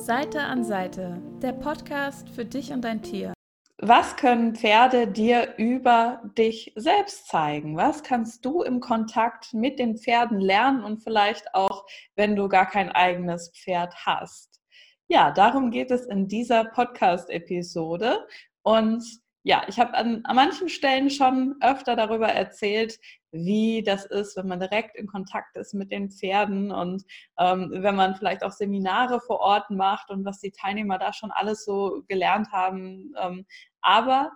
Seite 0.00 0.40
an 0.40 0.64
Seite, 0.64 1.20
der 1.42 1.52
Podcast 1.52 2.30
für 2.30 2.46
dich 2.46 2.72
und 2.72 2.80
dein 2.82 3.02
Tier. 3.02 3.34
Was 3.76 4.16
können 4.16 4.56
Pferde 4.56 5.06
dir 5.06 5.54
über 5.58 6.22
dich 6.38 6.72
selbst 6.74 7.28
zeigen? 7.28 7.76
Was 7.76 8.02
kannst 8.02 8.46
du 8.46 8.62
im 8.62 8.80
Kontakt 8.80 9.52
mit 9.52 9.78
den 9.78 9.98
Pferden 9.98 10.40
lernen 10.40 10.84
und 10.84 11.02
vielleicht 11.02 11.54
auch, 11.54 11.84
wenn 12.16 12.34
du 12.34 12.48
gar 12.48 12.64
kein 12.64 12.90
eigenes 12.90 13.52
Pferd 13.54 13.94
hast? 14.06 14.62
Ja, 15.08 15.32
darum 15.32 15.70
geht 15.70 15.90
es 15.90 16.06
in 16.06 16.28
dieser 16.28 16.64
Podcast-Episode. 16.64 18.26
Und 18.62 19.04
ja, 19.42 19.62
ich 19.68 19.78
habe 19.80 19.94
an, 19.94 20.20
an 20.24 20.36
manchen 20.36 20.68
Stellen 20.68 21.08
schon 21.08 21.56
öfter 21.62 21.96
darüber 21.96 22.28
erzählt, 22.28 22.98
wie 23.32 23.82
das 23.82 24.04
ist, 24.04 24.36
wenn 24.36 24.48
man 24.48 24.60
direkt 24.60 24.96
in 24.96 25.06
Kontakt 25.06 25.56
ist 25.56 25.72
mit 25.72 25.90
den 25.90 26.10
Pferden 26.10 26.70
und 26.70 27.04
ähm, 27.38 27.70
wenn 27.72 27.96
man 27.96 28.16
vielleicht 28.16 28.42
auch 28.42 28.52
Seminare 28.52 29.20
vor 29.20 29.40
Ort 29.40 29.70
macht 29.70 30.10
und 30.10 30.24
was 30.24 30.40
die 30.40 30.50
Teilnehmer 30.50 30.98
da 30.98 31.12
schon 31.12 31.30
alles 31.30 31.64
so 31.64 32.02
gelernt 32.08 32.48
haben. 32.52 33.14
Ähm, 33.18 33.46
aber 33.80 34.32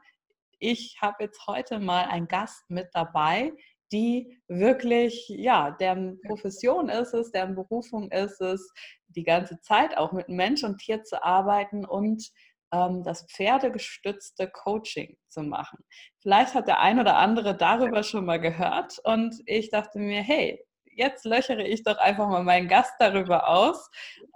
ich 0.58 0.96
habe 1.02 1.24
jetzt 1.24 1.46
heute 1.46 1.80
mal 1.80 2.04
einen 2.04 2.28
Gast 2.28 2.70
mit 2.70 2.88
dabei, 2.94 3.52
die 3.92 4.40
wirklich, 4.48 5.28
ja, 5.28 5.72
deren 5.72 6.20
Profession 6.22 6.88
ist 6.88 7.12
es, 7.12 7.30
deren 7.30 7.54
Berufung 7.54 8.10
ist 8.10 8.40
es, 8.40 8.72
die 9.08 9.24
ganze 9.24 9.60
Zeit 9.60 9.96
auch 9.96 10.12
mit 10.12 10.28
Mensch 10.28 10.64
und 10.64 10.78
Tier 10.78 11.02
zu 11.04 11.22
arbeiten 11.22 11.84
und 11.84 12.30
das 13.04 13.26
pferdegestützte 13.30 14.48
Coaching 14.48 15.16
zu 15.28 15.42
machen. 15.42 15.78
Vielleicht 16.20 16.54
hat 16.54 16.68
der 16.68 16.80
ein 16.80 16.98
oder 16.98 17.16
andere 17.16 17.56
darüber 17.56 18.02
schon 18.02 18.24
mal 18.24 18.40
gehört 18.40 18.98
und 19.04 19.34
ich 19.46 19.70
dachte 19.70 19.98
mir, 19.98 20.22
hey, 20.22 20.64
jetzt 20.96 21.24
löchere 21.24 21.62
ich 21.62 21.82
doch 21.82 21.98
einfach 21.98 22.28
mal 22.28 22.42
meinen 22.42 22.68
Gast 22.68 22.92
darüber 22.98 23.48
aus. 23.48 23.90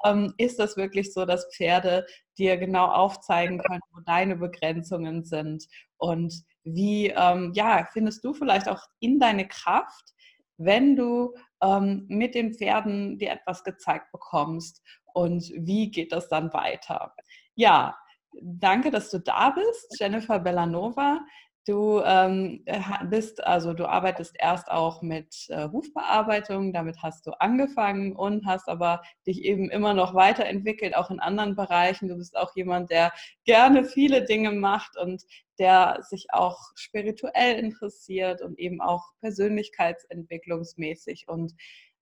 Ähm, 0.04 0.34
ist 0.38 0.58
das 0.58 0.76
wirklich 0.76 1.12
so, 1.12 1.24
dass 1.24 1.48
Pferde 1.54 2.06
dir 2.36 2.56
genau 2.56 2.86
aufzeigen 2.86 3.58
können, 3.58 3.80
wo 3.92 4.00
deine 4.00 4.36
Begrenzungen 4.36 5.24
sind 5.24 5.66
und 5.96 6.34
wie, 6.64 7.08
ähm, 7.08 7.52
ja, 7.54 7.86
findest 7.92 8.24
du 8.24 8.34
vielleicht 8.34 8.68
auch 8.68 8.82
in 9.00 9.18
deine 9.18 9.48
Kraft, 9.48 10.14
wenn 10.58 10.96
du 10.96 11.34
ähm, 11.62 12.04
mit 12.08 12.34
den 12.34 12.52
Pferden 12.52 13.18
dir 13.18 13.30
etwas 13.30 13.64
gezeigt 13.64 14.12
bekommst 14.12 14.82
und 15.14 15.50
wie 15.56 15.90
geht 15.90 16.12
das 16.12 16.28
dann 16.28 16.52
weiter? 16.52 17.14
Ja, 17.54 17.96
danke, 18.42 18.90
dass 18.90 19.10
du 19.10 19.18
da 19.18 19.50
bist, 19.50 19.96
Jennifer 19.98 20.38
Bellanova. 20.38 21.20
Du 21.68 22.02
ähm, 22.02 22.64
bist, 23.10 23.44
also 23.44 23.74
du 23.74 23.86
arbeitest 23.86 24.34
erst 24.38 24.70
auch 24.70 25.02
mit 25.02 25.44
äh, 25.48 25.68
Hufbearbeitung, 25.68 26.72
damit 26.72 27.02
hast 27.02 27.26
du 27.26 27.32
angefangen 27.40 28.16
und 28.16 28.46
hast 28.46 28.70
aber 28.70 29.02
dich 29.26 29.44
eben 29.44 29.68
immer 29.68 29.92
noch 29.92 30.14
weiterentwickelt, 30.14 30.96
auch 30.96 31.10
in 31.10 31.20
anderen 31.20 31.56
Bereichen. 31.56 32.08
Du 32.08 32.16
bist 32.16 32.38
auch 32.38 32.56
jemand, 32.56 32.90
der 32.90 33.12
gerne 33.44 33.84
viele 33.84 34.24
Dinge 34.24 34.52
macht 34.52 34.96
und 34.96 35.22
der 35.58 35.98
sich 36.08 36.28
auch 36.30 36.58
spirituell 36.74 37.58
interessiert 37.58 38.40
und 38.40 38.58
eben 38.58 38.80
auch 38.80 39.04
persönlichkeitsentwicklungsmäßig. 39.20 41.28
Und 41.28 41.52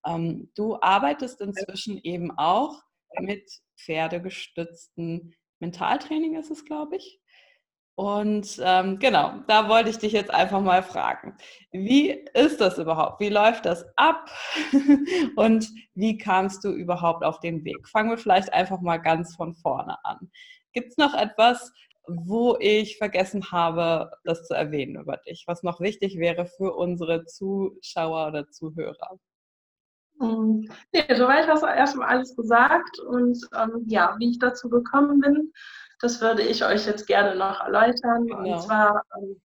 ähm, 0.06 0.48
du 0.54 0.80
arbeitest 0.80 1.40
inzwischen 1.40 1.98
eben 2.04 2.30
auch 2.38 2.84
mit 3.18 3.50
pferdegestützten 3.76 5.34
Mentaltraining 5.60 6.36
ist 6.36 6.50
es, 6.50 6.64
glaube 6.64 6.96
ich. 6.96 7.20
Und 7.96 8.60
ähm, 8.62 8.98
genau, 8.98 9.40
da 9.48 9.70
wollte 9.70 9.88
ich 9.88 9.96
dich 9.96 10.12
jetzt 10.12 10.30
einfach 10.30 10.60
mal 10.60 10.82
fragen. 10.82 11.34
Wie 11.72 12.10
ist 12.34 12.60
das 12.60 12.76
überhaupt? 12.76 13.20
Wie 13.20 13.30
läuft 13.30 13.64
das 13.64 13.86
ab? 13.96 14.30
Und 15.36 15.70
wie 15.94 16.18
kamst 16.18 16.62
du 16.64 16.72
überhaupt 16.72 17.24
auf 17.24 17.40
den 17.40 17.64
Weg? 17.64 17.88
Fangen 17.88 18.10
wir 18.10 18.18
vielleicht 18.18 18.52
einfach 18.52 18.82
mal 18.82 18.98
ganz 18.98 19.34
von 19.34 19.54
vorne 19.54 19.96
an. 20.04 20.30
Gibt 20.74 20.90
es 20.90 20.98
noch 20.98 21.14
etwas, 21.14 21.72
wo 22.06 22.58
ich 22.60 22.98
vergessen 22.98 23.50
habe, 23.50 24.10
das 24.24 24.46
zu 24.46 24.52
erwähnen 24.52 24.96
über 25.00 25.16
dich, 25.16 25.44
was 25.46 25.62
noch 25.62 25.80
wichtig 25.80 26.18
wäre 26.18 26.46
für 26.46 26.74
unsere 26.74 27.24
Zuschauer 27.24 28.28
oder 28.28 28.50
Zuhörer? 28.50 29.18
Hm, 30.18 30.68
nee, 30.92 31.14
soweit 31.14 31.46
hast 31.46 31.62
du 31.62 31.66
erstmal 31.66 32.08
alles 32.08 32.34
gesagt. 32.36 32.98
Und 33.00 33.38
ähm, 33.54 33.84
ja, 33.86 34.14
wie 34.18 34.30
ich 34.30 34.38
dazu 34.38 34.68
gekommen 34.68 35.20
bin, 35.20 35.52
das 36.00 36.20
würde 36.20 36.42
ich 36.42 36.64
euch 36.64 36.86
jetzt 36.86 37.06
gerne 37.06 37.36
noch 37.36 37.60
erläutern. 37.60 38.26
Genau. 38.26 38.54
Und 38.54 38.62
zwar, 38.62 39.02
ähm, 39.16 39.40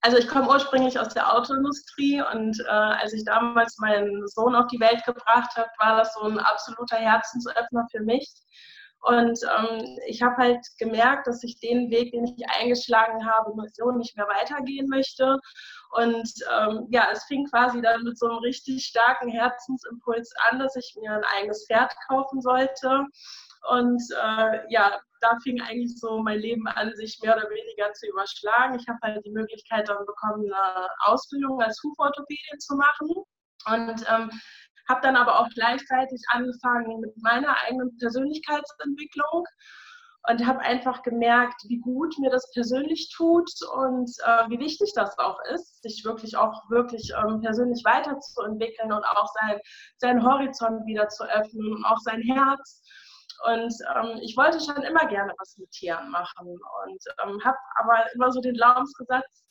also 0.00 0.18
ich 0.18 0.28
komme 0.28 0.48
ursprünglich 0.48 0.98
aus 0.98 1.14
der 1.14 1.32
Autoindustrie 1.32 2.22
und 2.32 2.58
äh, 2.60 2.70
als 2.70 3.12
ich 3.12 3.24
damals 3.24 3.78
meinen 3.78 4.26
Sohn 4.26 4.54
auf 4.54 4.66
die 4.66 4.80
Welt 4.80 5.04
gebracht 5.04 5.56
habe, 5.56 5.68
war 5.78 5.96
das 5.96 6.14
so 6.14 6.22
ein 6.22 6.38
absoluter 6.38 6.96
Herzensöffner 6.96 7.86
für 7.90 8.00
mich. 8.00 8.28
Und 9.02 9.38
ähm, 9.58 9.98
ich 10.06 10.22
habe 10.22 10.36
halt 10.36 10.64
gemerkt, 10.78 11.26
dass 11.26 11.42
ich 11.42 11.58
den 11.58 11.90
Weg, 11.90 12.12
den 12.12 12.24
ich 12.24 12.48
eingeschlagen 12.48 13.26
habe, 13.26 13.52
so 13.72 13.90
nicht 13.90 14.16
mehr 14.16 14.28
weitergehen 14.28 14.88
möchte. 14.88 15.38
Und 15.92 16.32
ähm, 16.50 16.86
ja, 16.90 17.08
es 17.12 17.24
fing 17.24 17.46
quasi 17.46 17.82
dann 17.82 18.02
mit 18.02 18.18
so 18.18 18.26
einem 18.26 18.38
richtig 18.38 18.84
starken 18.84 19.28
Herzensimpuls 19.28 20.32
an, 20.48 20.58
dass 20.58 20.74
ich 20.74 20.96
mir 20.98 21.12
ein 21.12 21.24
eigenes 21.36 21.66
Pferd 21.66 21.92
kaufen 22.08 22.40
sollte. 22.40 23.06
Und 23.68 24.02
äh, 24.22 24.60
ja, 24.70 24.98
da 25.20 25.38
fing 25.42 25.60
eigentlich 25.60 25.98
so 26.00 26.22
mein 26.22 26.38
Leben 26.38 26.66
an, 26.66 26.94
sich 26.94 27.18
mehr 27.22 27.36
oder 27.36 27.48
weniger 27.48 27.92
zu 27.92 28.06
überschlagen. 28.08 28.78
Ich 28.78 28.88
habe 28.88 28.98
halt 29.02 29.24
die 29.26 29.32
Möglichkeit 29.32 29.88
dann 29.88 30.06
bekommen, 30.06 30.50
eine 30.50 30.88
Ausbildung 31.04 31.60
als 31.60 31.78
Huforthopädin 31.82 32.58
zu 32.58 32.74
machen. 32.74 33.10
Und 33.66 34.04
ähm, 34.08 34.30
habe 34.88 35.00
dann 35.02 35.16
aber 35.16 35.40
auch 35.40 35.48
gleichzeitig 35.50 36.22
angefangen 36.28 37.00
mit 37.00 37.16
meiner 37.22 37.54
eigenen 37.62 37.96
Persönlichkeitsentwicklung 37.98 39.44
und 40.28 40.46
habe 40.46 40.60
einfach 40.60 41.02
gemerkt, 41.02 41.62
wie 41.68 41.78
gut 41.78 42.14
mir 42.18 42.30
das 42.30 42.50
persönlich 42.52 43.12
tut 43.14 43.50
und 43.74 44.10
äh, 44.24 44.48
wie 44.50 44.58
wichtig 44.58 44.92
das 44.94 45.18
auch 45.18 45.38
ist, 45.52 45.82
sich 45.82 46.04
wirklich 46.04 46.36
auch 46.36 46.70
wirklich 46.70 47.12
ähm, 47.18 47.40
persönlich 47.40 47.84
weiterzuentwickeln 47.84 48.92
und 48.92 49.04
auch 49.04 49.26
sein, 49.40 49.58
seinen 49.96 50.24
Horizont 50.24 50.86
wieder 50.86 51.08
zu 51.08 51.24
öffnen 51.24 51.74
und 51.74 51.84
auch 51.84 51.98
sein 51.98 52.22
Herz. 52.22 52.82
Und 53.44 53.74
ähm, 53.96 54.20
ich 54.22 54.36
wollte 54.36 54.60
schon 54.60 54.82
immer 54.84 55.06
gerne 55.06 55.32
was 55.38 55.56
mit 55.58 55.70
Tieren 55.72 56.08
machen 56.10 56.46
und 56.46 57.04
ähm, 57.24 57.42
habe 57.44 57.58
aber 57.80 58.04
immer 58.14 58.30
so 58.30 58.40
den 58.40 58.54
Glaubenssatz, 58.54 59.44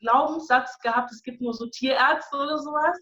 Glaubenssatz 0.00 0.78
gehabt, 0.80 1.12
es 1.12 1.22
gibt 1.22 1.40
nur 1.40 1.54
so 1.54 1.66
Tierärzte 1.66 2.36
oder 2.36 2.58
sowas. 2.58 2.98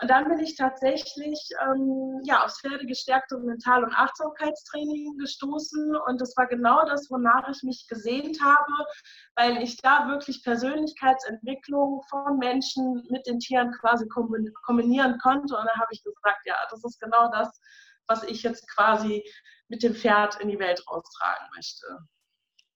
Und 0.00 0.08
dann 0.08 0.28
bin 0.28 0.38
ich 0.38 0.56
tatsächlich 0.56 1.38
ähm, 1.62 2.20
ja, 2.24 2.44
aufs 2.44 2.60
pferdegestärkte 2.60 3.38
Mental- 3.38 3.84
und 3.84 3.92
Achtsamkeitstraining 3.92 5.18
gestoßen. 5.18 5.96
Und 6.06 6.20
das 6.20 6.34
war 6.36 6.46
genau 6.46 6.84
das, 6.86 7.10
wonach 7.10 7.48
ich 7.50 7.62
mich 7.62 7.86
gesehnt 7.86 8.38
habe, 8.42 8.86
weil 9.36 9.62
ich 9.62 9.76
da 9.76 10.08
wirklich 10.08 10.42
Persönlichkeitsentwicklung 10.42 12.02
von 12.08 12.38
Menschen 12.38 13.06
mit 13.10 13.26
den 13.26 13.40
Tieren 13.40 13.72
quasi 13.80 14.06
kombinieren 14.08 15.18
konnte. 15.22 15.54
Und 15.54 15.66
dann 15.66 15.80
habe 15.80 15.92
ich 15.92 16.02
gesagt, 16.02 16.46
ja, 16.46 16.56
das 16.70 16.82
ist 16.84 16.98
genau 16.98 17.30
das, 17.30 17.60
was 18.06 18.24
ich 18.24 18.42
jetzt 18.42 18.68
quasi 18.74 19.22
mit 19.68 19.82
dem 19.82 19.94
Pferd 19.94 20.40
in 20.40 20.48
die 20.48 20.58
Welt 20.58 20.82
raustragen 20.90 21.46
möchte. 21.54 21.86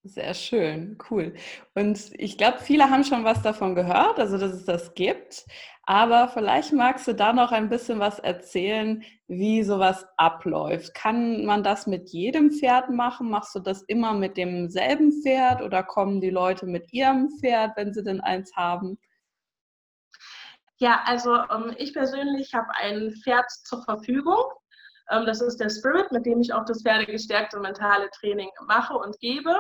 Sehr 0.06 0.34
schön, 0.34 0.98
cool. 1.10 1.34
Und 1.74 2.10
ich 2.18 2.36
glaube, 2.36 2.58
viele 2.58 2.90
haben 2.90 3.04
schon 3.04 3.24
was 3.24 3.40
davon 3.40 3.74
gehört, 3.74 4.20
also 4.20 4.36
dass 4.36 4.52
es 4.52 4.66
das 4.66 4.92
gibt. 4.92 5.46
Aber 5.86 6.28
vielleicht 6.28 6.72
magst 6.72 7.06
du 7.06 7.14
da 7.14 7.32
noch 7.32 7.52
ein 7.52 7.68
bisschen 7.68 7.98
was 7.98 8.18
erzählen, 8.18 9.04
wie 9.26 9.62
sowas 9.62 10.06
abläuft. 10.16 10.94
Kann 10.94 11.44
man 11.44 11.62
das 11.62 11.86
mit 11.86 12.08
jedem 12.08 12.50
Pferd 12.50 12.88
machen? 12.88 13.28
Machst 13.28 13.54
du 13.54 13.60
das 13.60 13.82
immer 13.82 14.14
mit 14.14 14.38
demselben 14.38 15.12
Pferd 15.22 15.60
oder 15.60 15.82
kommen 15.82 16.22
die 16.22 16.30
Leute 16.30 16.66
mit 16.66 16.90
ihrem 16.92 17.28
Pferd, 17.38 17.76
wenn 17.76 17.92
sie 17.92 18.02
denn 18.02 18.20
eins 18.20 18.56
haben? 18.56 18.98
Ja, 20.78 21.02
also 21.04 21.34
ähm, 21.34 21.74
ich 21.76 21.92
persönlich 21.92 22.54
habe 22.54 22.68
ein 22.80 23.12
Pferd 23.22 23.50
zur 23.50 23.82
Verfügung. 23.84 24.42
Ähm, 25.10 25.26
das 25.26 25.42
ist 25.42 25.58
der 25.58 25.70
Spirit, 25.70 26.10
mit 26.12 26.24
dem 26.24 26.40
ich 26.40 26.52
auch 26.52 26.64
das 26.64 26.82
pferdegestärkte 26.82 27.60
mentale 27.60 28.08
Training 28.10 28.50
mache 28.66 28.94
und 28.94 29.18
gebe. 29.20 29.54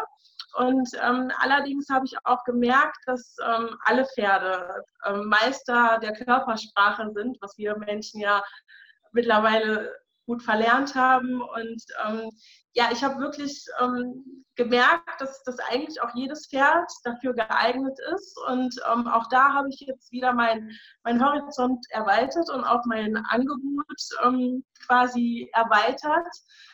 Und 0.54 0.88
ähm, 1.02 1.32
allerdings 1.38 1.88
habe 1.90 2.06
ich 2.06 2.14
auch 2.24 2.44
gemerkt, 2.44 2.98
dass 3.06 3.36
ähm, 3.44 3.76
alle 3.84 4.06
Pferde 4.06 4.84
ähm, 5.04 5.26
Meister 5.26 5.98
der 6.00 6.12
Körpersprache 6.12 7.10
sind, 7.12 7.36
was 7.40 7.58
wir 7.58 7.76
Menschen 7.76 8.20
ja 8.20 8.42
mittlerweile 9.12 9.92
gut 10.26 10.42
verlernt 10.42 10.94
haben. 10.94 11.40
Und 11.40 11.82
ähm, 12.06 12.30
ja, 12.72 12.88
ich 12.92 13.04
habe 13.04 13.20
wirklich 13.20 13.64
ähm, 13.80 14.44
gemerkt, 14.56 15.20
dass, 15.20 15.42
dass 15.44 15.58
eigentlich 15.70 16.00
auch 16.02 16.14
jedes 16.14 16.46
Pferd 16.48 16.90
dafür 17.04 17.34
geeignet 17.34 17.98
ist. 18.14 18.36
Und 18.48 18.74
ähm, 18.92 19.06
auch 19.06 19.28
da 19.28 19.52
habe 19.52 19.68
ich 19.68 19.80
jetzt 19.80 20.12
wieder 20.12 20.32
mein, 20.32 20.70
mein 21.04 21.24
Horizont 21.24 21.84
erweitert 21.90 22.50
und 22.50 22.64
auch 22.64 22.84
mein 22.86 23.16
Angebot 23.28 23.84
ähm, 24.24 24.64
quasi 24.86 25.50
erweitert, 25.52 26.26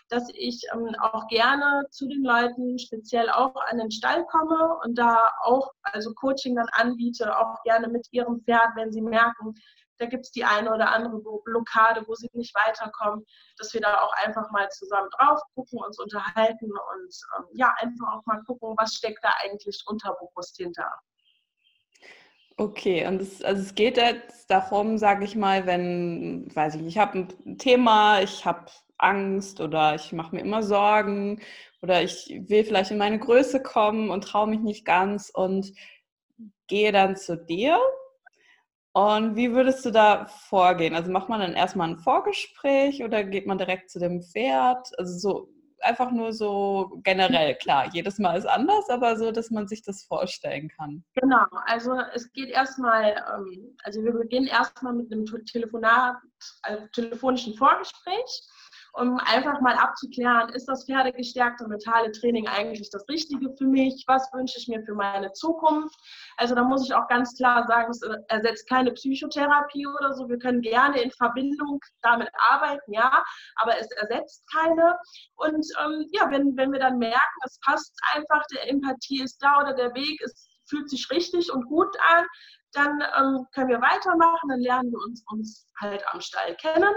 dass 0.08 0.29
ich 0.35 0.62
ähm, 0.73 0.94
auch 1.00 1.26
gerne 1.29 1.85
zu 1.91 2.06
den 2.08 2.25
Leuten 2.25 2.79
speziell 2.79 3.31
auch 3.31 3.55
an 3.70 3.79
den 3.79 3.91
Stall 3.91 4.25
komme 4.26 4.79
und 4.85 4.99
da 4.99 5.32
auch 5.44 5.70
also 5.82 6.12
Coaching 6.14 6.56
dann 6.56 6.69
anbiete, 6.73 7.38
auch 7.38 7.62
gerne 7.62 7.88
mit 7.88 8.06
ihrem 8.11 8.41
Pferd, 8.43 8.70
wenn 8.75 8.93
sie 8.93 9.03
merken, 9.03 9.55
da 10.00 10.06
gibt 10.06 10.25
es 10.25 10.32
die 10.32 10.44
eine 10.44 10.73
oder 10.73 10.91
andere 10.91 11.20
Blockade, 11.44 12.02
wo 12.06 12.14
sie 12.14 12.31
nicht 12.32 12.55
weiterkommen, 12.55 13.25
dass 13.58 13.75
wir 13.75 13.82
da 13.82 14.00
auch 14.00 14.12
einfach 14.25 14.50
mal 14.50 14.69
zusammen 14.70 15.11
drauf 15.19 15.41
gucken, 15.55 15.79
uns 15.79 15.99
unterhalten 15.99 16.70
und 16.70 17.14
ähm, 17.37 17.44
ja, 17.52 17.75
einfach 17.79 18.14
auch 18.14 18.25
mal 18.25 18.43
gucken, 18.44 18.75
was 18.79 18.94
steckt 18.94 19.23
da 19.23 19.31
eigentlich 19.43 19.85
unterbewusst 19.87 20.56
hinter. 20.56 20.91
Okay, 22.56 23.06
und 23.06 23.20
es, 23.20 23.43
also 23.43 23.62
es 23.62 23.75
geht 23.75 23.97
jetzt 23.97 24.50
darum, 24.50 24.99
sage 24.99 25.25
ich 25.25 25.37
mal, 25.37 25.67
wenn, 25.67 26.55
weiß 26.55 26.76
ich 26.76 26.82
ich 26.82 26.99
habe 26.99 27.26
ein 27.44 27.58
Thema, 27.58 28.20
ich 28.23 28.44
habe 28.44 28.70
Angst 28.99 29.61
oder 29.61 29.94
ich 29.94 30.12
mache 30.12 30.35
mir 30.35 30.43
immer 30.43 30.62
Sorgen 30.62 31.41
oder 31.82 32.03
ich 32.03 32.43
will 32.49 32.64
vielleicht 32.64 32.91
in 32.91 32.99
meine 32.99 33.19
Größe 33.19 33.62
kommen 33.62 34.11
und 34.11 34.25
traue 34.25 34.46
mich 34.46 34.61
nicht 34.61 34.85
ganz 34.85 35.31
und 35.31 35.73
gehe 36.67 36.93
dann 36.93 37.17
zu 37.17 37.37
dir. 37.37 37.79
Und 38.92 39.37
wie 39.37 39.52
würdest 39.52 39.84
du 39.84 39.90
da 39.90 40.26
vorgehen? 40.26 40.94
Also 40.94 41.12
macht 41.12 41.28
man 41.28 41.40
dann 41.40 41.54
erstmal 41.54 41.88
ein 41.88 41.98
Vorgespräch 41.98 43.04
oder 43.04 43.22
geht 43.22 43.46
man 43.46 43.58
direkt 43.58 43.90
zu 43.90 44.00
dem 44.00 44.22
Pferd? 44.22 44.90
Also 44.98 45.19
so 45.19 45.48
einfach 45.82 46.10
nur 46.10 46.32
so 46.32 47.00
generell, 47.02 47.54
klar, 47.56 47.88
jedes 47.92 48.19
Mal 48.19 48.37
ist 48.37 48.46
anders, 48.46 48.88
aber 48.90 49.16
so, 49.16 49.32
dass 49.32 49.50
man 49.50 49.66
sich 49.66 49.82
das 49.82 50.04
vorstellen 50.04 50.69
kann. 50.69 51.04
Genau, 51.14 51.46
also 51.66 51.98
es 52.14 52.31
geht 52.32 52.50
erstmal, 52.50 53.16
ähm, 53.34 53.76
also 53.84 54.02
wir 54.02 54.12
beginnen 54.12 54.46
erstmal 54.46 54.93
mit 54.93 55.12
einem 55.12 55.26
Telefonat, 55.46 56.16
also 56.62 56.86
telefonischen 56.93 57.54
Vorgespräch 57.54 58.43
um 58.94 59.19
einfach 59.19 59.60
mal 59.60 59.75
abzuklären, 59.75 60.48
ist 60.50 60.66
das 60.66 60.84
pferdegestärkte 60.84 61.66
mentale 61.69 62.10
Training 62.12 62.48
eigentlich 62.48 62.90
das 62.90 63.08
Richtige 63.08 63.54
für 63.56 63.66
mich? 63.66 64.04
Was 64.06 64.28
wünsche 64.32 64.58
ich 64.58 64.69
mir 64.69 64.82
für 64.82 64.94
meine 64.94 65.32
Zukunft? 65.32 65.94
Also 66.37 66.54
da 66.54 66.64
muss 66.64 66.84
ich 66.84 66.94
auch 66.94 67.06
ganz 67.08 67.37
klar 67.37 67.66
sagen, 67.66 67.90
es 67.90 68.00
ersetzt 68.28 68.69
keine 68.69 68.92
Psychotherapie 68.92 69.87
oder 69.87 70.14
so. 70.14 70.28
Wir 70.28 70.38
können 70.38 70.60
gerne 70.60 71.00
in 71.00 71.10
Verbindung 71.12 71.81
damit 72.02 72.28
arbeiten, 72.50 72.92
ja, 72.92 73.22
aber 73.56 73.78
es 73.78 73.90
ersetzt 73.92 74.44
keine. 74.52 74.98
Und 75.36 75.66
ähm, 75.84 76.06
ja, 76.12 76.31
wenn, 76.31 76.56
wenn 76.56 76.72
wir 76.72 76.81
dann 76.81 76.98
merken, 76.98 77.40
es 77.44 77.58
passt 77.64 77.94
einfach, 78.14 78.43
der 78.52 78.69
Empathie 78.69 79.22
ist 79.22 79.38
da 79.40 79.60
oder 79.60 79.75
der 79.75 79.94
Weg 79.94 80.20
ist, 80.22 80.48
fühlt 80.69 80.88
sich 80.88 81.10
richtig 81.10 81.52
und 81.52 81.66
gut 81.66 81.94
an, 82.14 82.26
dann 82.72 83.02
ähm, 83.19 83.46
können 83.52 83.69
wir 83.69 83.81
weitermachen, 83.81 84.48
dann 84.48 84.60
lernen 84.60 84.93
wir 84.93 85.00
uns, 85.00 85.25
uns 85.31 85.66
halt 85.81 86.02
am 86.12 86.20
Stall 86.20 86.54
kennen. 86.56 86.94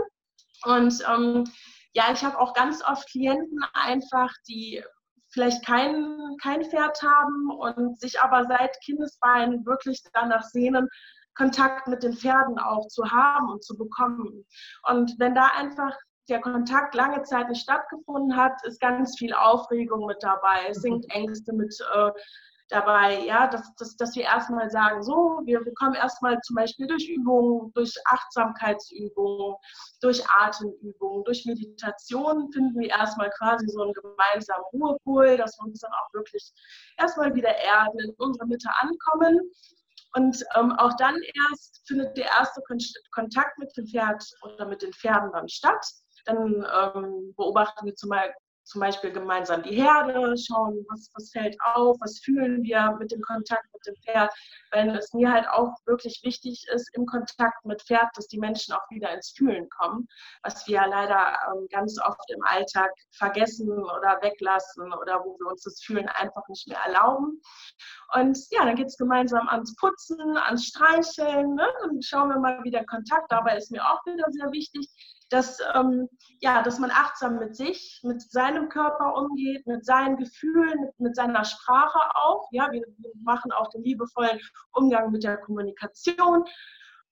Und 0.65 1.03
ähm, 1.09 1.45
ja, 1.93 2.11
ich 2.11 2.23
habe 2.23 2.39
auch 2.39 2.53
ganz 2.53 2.83
oft 2.83 3.07
Klienten 3.09 3.63
einfach, 3.73 4.31
die 4.47 4.83
vielleicht 5.29 5.65
kein, 5.65 6.37
kein 6.41 6.63
Pferd 6.63 7.01
haben 7.01 7.51
und 7.51 7.99
sich 7.99 8.19
aber 8.19 8.45
seit 8.45 8.79
Kindesbeinen 8.81 9.65
wirklich 9.65 10.01
danach 10.13 10.43
sehnen, 10.43 10.87
Kontakt 11.35 11.87
mit 11.87 12.03
den 12.03 12.13
Pferden 12.13 12.59
auch 12.59 12.87
zu 12.87 13.03
haben 13.09 13.49
und 13.49 13.63
zu 13.63 13.75
bekommen. 13.75 14.45
Und 14.87 15.15
wenn 15.17 15.33
da 15.33 15.47
einfach 15.57 15.95
der 16.29 16.39
Kontakt 16.41 16.95
lange 16.95 17.23
Zeit 17.23 17.49
nicht 17.49 17.63
stattgefunden 17.63 18.37
hat, 18.37 18.53
ist 18.65 18.79
ganz 18.79 19.17
viel 19.17 19.33
Aufregung 19.33 20.05
mit 20.05 20.21
dabei. 20.21 20.67
Es 20.69 20.81
sind 20.81 21.05
Ängste 21.09 21.53
mit 21.53 21.75
äh, 21.93 22.11
dabei, 22.73 23.19
ja, 23.25 23.47
dass, 23.47 23.73
dass, 23.75 23.95
dass 23.95 24.15
wir 24.15 24.23
erstmal 24.23 24.69
sagen, 24.69 25.03
so, 25.03 25.41
wir, 25.45 25.63
wir 25.63 25.73
kommen 25.75 25.93
erstmal 25.93 26.39
zum 26.41 26.55
Beispiel 26.55 26.87
durch 26.87 27.07
Übungen, 27.07 27.71
durch 27.73 27.93
Achtsamkeitsübungen, 28.05 29.55
durch 30.01 30.21
Atemübungen, 30.29 31.23
durch 31.23 31.45
Meditation 31.45 32.51
finden 32.51 32.79
wir 32.79 32.89
erstmal 32.89 33.29
quasi 33.37 33.67
so 33.67 33.83
einen 33.83 33.93
gemeinsamen 33.93 34.63
Ruhepol, 34.73 35.37
dass 35.37 35.57
wir 35.59 35.65
uns 35.67 35.79
dann 35.79 35.91
auch 35.91 36.13
wirklich 36.13 36.51
erstmal 36.97 37.33
wieder 37.35 37.55
erden, 37.55 37.99
in 37.99 38.13
unserer 38.17 38.47
Mitte 38.47 38.69
ankommen. 38.79 39.39
Und 40.15 40.43
ähm, 40.55 40.71
auch 40.73 40.93
dann 40.97 41.15
erst 41.49 41.81
findet 41.87 42.15
der 42.17 42.25
erste 42.25 42.61
Kontakt 43.11 43.57
mit 43.57 43.75
dem 43.77 43.87
Pferd 43.87 44.23
oder 44.43 44.65
mit 44.65 44.81
den 44.81 44.93
Pferden 44.93 45.31
dann 45.31 45.49
statt. 45.49 45.85
Dann 46.25 46.65
ähm, 46.95 47.33
beobachten 47.35 47.85
wir 47.85 47.95
zum 47.95 48.09
zum 48.63 48.81
Beispiel 48.81 49.11
gemeinsam 49.11 49.63
die 49.63 49.75
Herde, 49.75 50.35
schauen, 50.37 50.85
was, 50.89 51.09
was 51.13 51.31
fällt 51.31 51.55
auf, 51.61 51.97
was 51.99 52.19
fühlen 52.19 52.63
wir 52.63 52.95
mit 52.99 53.11
dem 53.11 53.21
Kontakt 53.21 53.65
mit 53.73 53.85
dem 53.85 53.95
Pferd, 54.03 54.33
weil 54.71 54.95
es 54.95 55.13
mir 55.13 55.31
halt 55.31 55.47
auch 55.47 55.75
wirklich 55.85 56.21
wichtig 56.23 56.65
ist 56.73 56.89
im 56.93 57.05
Kontakt 57.05 57.65
mit 57.65 57.81
Pferd, 57.81 58.09
dass 58.15 58.27
die 58.27 58.39
Menschen 58.39 58.73
auch 58.73 58.89
wieder 58.89 59.13
ins 59.13 59.31
Fühlen 59.31 59.67
kommen, 59.69 60.07
was 60.43 60.67
wir 60.67 60.85
leider 60.87 61.37
ähm, 61.47 61.67
ganz 61.69 61.99
oft 61.99 62.29
im 62.31 62.43
Alltag 62.43 62.91
vergessen 63.11 63.69
oder 63.69 64.19
weglassen 64.21 64.93
oder 64.93 65.23
wo 65.23 65.37
wir 65.39 65.51
uns 65.51 65.63
das 65.63 65.81
Fühlen 65.81 66.07
einfach 66.09 66.47
nicht 66.47 66.67
mehr 66.67 66.79
erlauben. 66.85 67.41
Und 68.13 68.37
ja, 68.51 68.65
dann 68.65 68.75
geht 68.75 68.87
es 68.87 68.97
gemeinsam 68.97 69.47
ans 69.49 69.75
Putzen, 69.75 70.37
ans 70.37 70.65
Streicheln, 70.65 71.55
ne? 71.55 71.67
dann 71.81 72.01
schauen 72.01 72.29
wir 72.29 72.39
mal 72.39 72.63
wieder 72.63 72.83
Kontakt, 72.85 73.31
dabei 73.31 73.57
ist 73.57 73.71
mir 73.71 73.83
auch 73.83 74.05
wieder 74.05 74.25
sehr 74.31 74.51
wichtig, 74.51 74.89
dass, 75.33 75.57
ähm, 75.73 76.07
ja, 76.41 76.61
dass 76.61 76.77
man 76.77 76.91
achtsam 76.91 77.39
mit 77.39 77.55
sich, 77.55 77.99
mit 78.03 78.21
seinem 78.21 78.69
Körper 78.69 79.15
umgeht, 79.15 79.65
mit 79.65 79.83
seinen 79.83 80.15
Gefühlen, 80.17 80.79
mit, 80.79 80.99
mit 80.99 81.15
seiner 81.15 81.43
Sprache 81.43 81.99
auch. 82.13 82.47
Ja, 82.51 82.71
wir, 82.71 82.83
wir, 82.97 83.11
machen 83.23 83.51
auch 83.51 83.67
den 83.69 83.83
liebevollen 83.83 84.39
Umgang 84.73 85.11
mit 85.11 85.23
der 85.23 85.37
Kommunikation. 85.37 86.45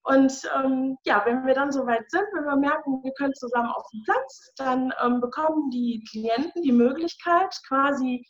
Und 0.04 0.32
ähm, 0.56 0.96
ja, 1.04 1.22
wenn 1.24 1.44
wir 1.46 1.54
dann 1.54 1.72
soweit 1.72 2.08
sind, 2.10 2.26
wenn 2.34 2.44
wir 2.44 2.56
merken, 2.56 3.02
wir 3.02 3.12
können 3.14 3.34
zusammen 3.34 3.70
auf 3.70 3.86
den 3.92 4.02
Platz, 4.04 4.52
dann 4.56 4.92
ähm, 5.02 5.20
bekommen 5.20 5.70
die 5.70 6.04
Klienten 6.08 6.62
die 6.62 6.72
Möglichkeit, 6.72 7.56
quasi 7.66 8.24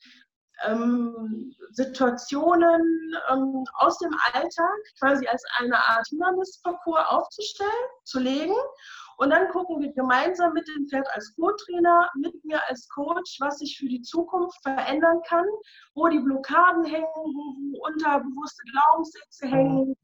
ähm, 0.64 1.54
Situationen 1.72 3.14
ähm, 3.30 3.64
aus 3.74 3.98
dem 3.98 4.14
Alltag 4.32 4.78
quasi 5.00 5.26
als 5.26 5.42
eine 5.58 5.76
Art 5.76 6.06
Hindernisparcours 6.08 7.08
aufzustellen, 7.08 7.70
zu 8.04 8.20
legen 8.20 8.54
und 9.18 9.30
dann 9.30 9.48
gucken 9.48 9.80
wir 9.80 9.92
gemeinsam 9.92 10.52
mit 10.52 10.66
dem 10.68 10.86
Pferd 10.88 11.06
als 11.14 11.34
Co-Trainer, 11.36 12.10
mit 12.16 12.44
mir 12.44 12.60
als 12.68 12.88
Coach, 12.88 13.38
was 13.40 13.58
sich 13.58 13.76
für 13.78 13.88
die 13.88 14.02
Zukunft 14.02 14.60
verändern 14.62 15.20
kann, 15.26 15.46
wo 15.94 16.08
die 16.08 16.20
Blockaden 16.20 16.84
hängen, 16.84 17.06
wo, 17.14 17.86
unterbewusste 17.86 18.62
Glaubenssätze 18.72 19.46
hängen, 19.46 19.96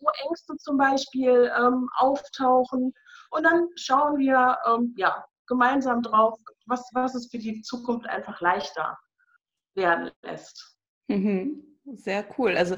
wo 0.00 0.08
Ängste 0.26 0.56
zum 0.56 0.76
Beispiel 0.76 1.50
ähm, 1.58 1.88
auftauchen. 1.96 2.92
Und 3.30 3.42
dann 3.44 3.68
schauen 3.76 4.18
wir 4.18 4.58
ähm, 4.66 4.94
ja, 4.96 5.24
gemeinsam 5.46 6.02
drauf, 6.02 6.38
was, 6.66 6.88
was 6.92 7.14
es 7.14 7.30
für 7.30 7.38
die 7.38 7.62
Zukunft 7.62 8.06
einfach 8.08 8.40
leichter 8.40 8.98
werden 9.74 10.10
lässt. 10.22 10.76
Mhm. 11.08 11.78
Sehr 11.94 12.24
cool. 12.38 12.56
Also 12.56 12.76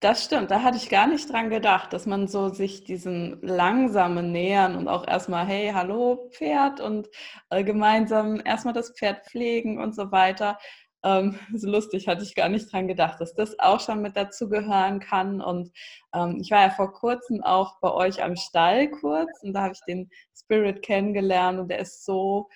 das 0.00 0.24
stimmt, 0.24 0.50
da 0.50 0.62
hatte 0.62 0.76
ich 0.76 0.90
gar 0.90 1.06
nicht 1.06 1.32
dran 1.32 1.48
gedacht, 1.50 1.92
dass 1.92 2.06
man 2.06 2.28
so 2.28 2.50
sich 2.50 2.84
diesen 2.84 3.40
langsamen 3.42 4.32
Nähern 4.32 4.76
und 4.76 4.88
auch 4.88 5.06
erstmal, 5.06 5.46
hey, 5.46 5.72
hallo 5.74 6.28
Pferd 6.32 6.80
und 6.80 7.08
äh, 7.50 7.64
gemeinsam 7.64 8.40
erstmal 8.44 8.74
das 8.74 8.90
Pferd 8.90 9.24
pflegen 9.26 9.80
und 9.80 9.94
so 9.94 10.12
weiter. 10.12 10.58
Ähm, 11.04 11.38
so 11.54 11.70
lustig, 11.70 12.08
hatte 12.08 12.24
ich 12.24 12.34
gar 12.34 12.48
nicht 12.48 12.72
dran 12.72 12.88
gedacht, 12.88 13.20
dass 13.20 13.34
das 13.34 13.58
auch 13.58 13.80
schon 13.80 14.02
mit 14.02 14.16
dazugehören 14.16 15.00
kann. 15.00 15.40
Und 15.40 15.70
ähm, 16.14 16.38
ich 16.40 16.50
war 16.50 16.62
ja 16.62 16.70
vor 16.70 16.92
kurzem 16.92 17.42
auch 17.42 17.78
bei 17.80 17.92
euch 17.92 18.22
am 18.22 18.36
Stall 18.36 18.90
kurz 18.90 19.42
und 19.42 19.54
da 19.54 19.62
habe 19.62 19.74
ich 19.74 19.80
den 19.86 20.10
Spirit 20.36 20.82
kennengelernt 20.82 21.60
und 21.60 21.68
der 21.68 21.78
ist 21.78 22.04
so, 22.04 22.48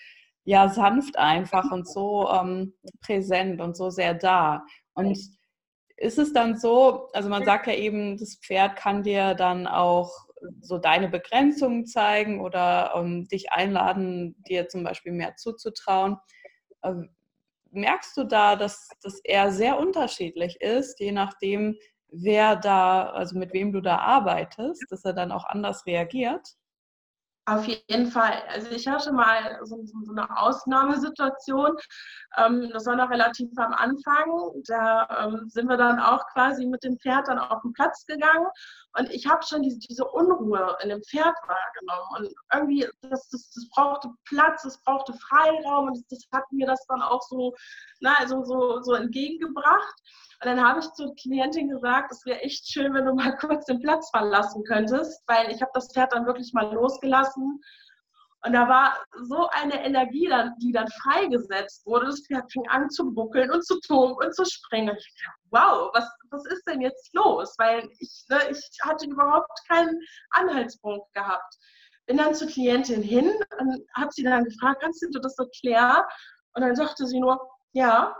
ja, 0.44 0.68
sanft 0.68 1.18
einfach 1.18 1.70
und 1.70 1.88
so 1.88 2.28
ähm, 2.30 2.74
präsent 3.00 3.60
und 3.60 3.76
so 3.76 3.90
sehr 3.90 4.14
da. 4.14 4.64
Und 4.94 5.37
ist 5.98 6.18
es 6.18 6.32
dann 6.32 6.56
so, 6.56 7.08
also 7.12 7.28
man 7.28 7.44
sagt 7.44 7.66
ja 7.66 7.74
eben, 7.74 8.16
das 8.18 8.36
Pferd 8.36 8.76
kann 8.76 9.02
dir 9.02 9.34
dann 9.34 9.66
auch 9.66 10.10
so 10.60 10.78
deine 10.78 11.08
Begrenzungen 11.08 11.86
zeigen 11.86 12.40
oder 12.40 12.94
um, 12.94 13.06
ähm, 13.06 13.28
dich 13.28 13.50
einladen, 13.52 14.36
dir 14.48 14.68
zum 14.68 14.84
Beispiel 14.84 15.12
mehr 15.12 15.34
zuzutrauen. 15.36 16.16
Ähm, 16.84 17.10
merkst 17.70 18.16
du 18.16 18.24
da, 18.24 18.56
dass 18.56 18.88
das 19.02 19.20
eher 19.24 19.50
sehr 19.50 19.78
unterschiedlich 19.78 20.60
ist, 20.60 21.00
je 21.00 21.12
nachdem, 21.12 21.76
wer 22.08 22.56
da, 22.56 23.10
also 23.10 23.36
mit 23.38 23.52
wem 23.52 23.72
du 23.72 23.80
da 23.80 23.98
arbeitest, 23.98 24.86
dass 24.90 25.04
er 25.04 25.12
dann 25.12 25.32
auch 25.32 25.44
anders 25.44 25.84
reagiert? 25.86 26.48
Auf 27.48 27.64
jeden 27.64 28.10
Fall. 28.10 28.42
Also 28.48 28.70
ich 28.72 28.86
hatte 28.86 29.10
mal 29.10 29.58
so, 29.62 29.82
so 29.82 30.12
eine 30.12 30.36
Ausnahmesituation. 30.36 31.78
Ähm, 32.36 32.68
das 32.74 32.84
war 32.84 32.94
noch 32.94 33.08
relativ 33.08 33.48
am 33.56 33.72
Anfang. 33.72 34.62
Da 34.66 35.24
ähm, 35.24 35.48
sind 35.48 35.66
wir 35.66 35.78
dann 35.78 35.98
auch 35.98 36.22
quasi 36.34 36.66
mit 36.66 36.84
dem 36.84 36.98
Pferd 36.98 37.26
dann 37.26 37.38
auf 37.38 37.62
den 37.62 37.72
Platz 37.72 38.04
gegangen. 38.04 38.46
Und 38.98 39.08
ich 39.08 39.26
habe 39.26 39.42
schon 39.46 39.62
diese, 39.62 39.78
diese, 39.78 40.04
Unruhe 40.04 40.76
in 40.82 40.90
dem 40.90 41.02
Pferd 41.02 41.34
wahrgenommen. 41.46 42.08
Und 42.18 42.34
irgendwie, 42.52 42.86
das, 43.00 43.30
das, 43.30 43.50
das 43.54 43.66
brauchte 43.70 44.10
Platz, 44.26 44.66
es 44.66 44.82
brauchte 44.82 45.14
Freiraum. 45.14 45.86
Und 45.86 46.04
das, 46.10 46.28
hat 46.34 46.44
mir 46.52 46.66
das 46.66 46.84
dann 46.86 47.00
auch 47.00 47.22
so, 47.22 47.54
na, 48.00 48.14
also 48.18 48.44
so, 48.44 48.82
so 48.82 48.92
entgegengebracht. 48.92 49.94
Und 50.40 50.46
dann 50.46 50.64
habe 50.64 50.78
ich 50.78 50.92
zur 50.92 51.14
Klientin 51.16 51.68
gesagt, 51.68 52.12
es 52.12 52.24
wäre 52.24 52.40
echt 52.42 52.70
schön, 52.70 52.94
wenn 52.94 53.06
du 53.06 53.14
mal 53.14 53.36
kurz 53.38 53.64
den 53.66 53.80
Platz 53.80 54.08
verlassen 54.10 54.62
könntest, 54.64 55.20
weil 55.26 55.50
ich 55.50 55.60
habe 55.60 55.72
das 55.74 55.92
Pferd 55.92 56.12
dann 56.12 56.26
wirklich 56.26 56.52
mal 56.52 56.72
losgelassen. 56.72 57.37
Und 58.44 58.52
da 58.52 58.68
war 58.68 58.96
so 59.24 59.48
eine 59.48 59.84
Energie, 59.84 60.30
die 60.62 60.72
dann 60.72 60.86
freigesetzt 61.02 61.84
wurde. 61.86 62.06
Das 62.06 62.22
Pferd 62.26 62.50
fing 62.52 62.66
an 62.68 62.88
zu 62.88 63.12
buckeln 63.12 63.50
und 63.50 63.64
zu 63.64 63.80
toben 63.80 64.14
und 64.14 64.34
zu 64.34 64.44
springen. 64.44 64.96
Ich 64.96 65.24
dachte, 65.24 65.40
wow, 65.50 65.90
was, 65.92 66.08
was 66.30 66.44
ist 66.46 66.62
denn 66.68 66.80
jetzt 66.80 67.12
los? 67.14 67.54
Weil 67.58 67.88
ich, 67.98 68.24
ne, 68.28 68.38
ich 68.50 68.70
hatte 68.82 69.06
überhaupt 69.06 69.50
keinen 69.68 70.00
Anhaltspunkt 70.30 71.12
gehabt. 71.14 71.56
Bin 72.06 72.16
dann 72.16 72.34
zur 72.34 72.48
Klientin 72.48 73.02
hin 73.02 73.32
und 73.58 73.84
habe 73.94 74.12
sie 74.12 74.22
dann 74.22 74.44
gefragt, 74.44 74.82
kannst 74.82 75.02
du 75.02 75.18
das 75.18 75.36
erklären? 75.38 76.04
Und 76.54 76.62
dann 76.62 76.76
sagte 76.76 77.06
sie 77.06 77.18
nur, 77.18 77.40
ja, 77.72 78.16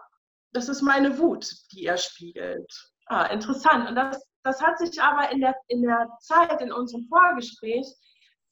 das 0.52 0.68
ist 0.68 0.82
meine 0.82 1.16
Wut, 1.18 1.48
die 1.72 1.86
er 1.86 1.96
spiegelt. 1.96 2.70
Ah, 3.06 3.26
interessant. 3.26 3.88
Und 3.88 3.94
das, 3.94 4.22
das 4.42 4.60
hat 4.60 4.78
sich 4.78 5.00
aber 5.00 5.30
in 5.30 5.40
der, 5.40 5.54
in 5.68 5.82
der 5.82 6.08
Zeit, 6.20 6.60
in 6.60 6.72
unserem 6.72 7.06
Vorgespräch, 7.08 7.86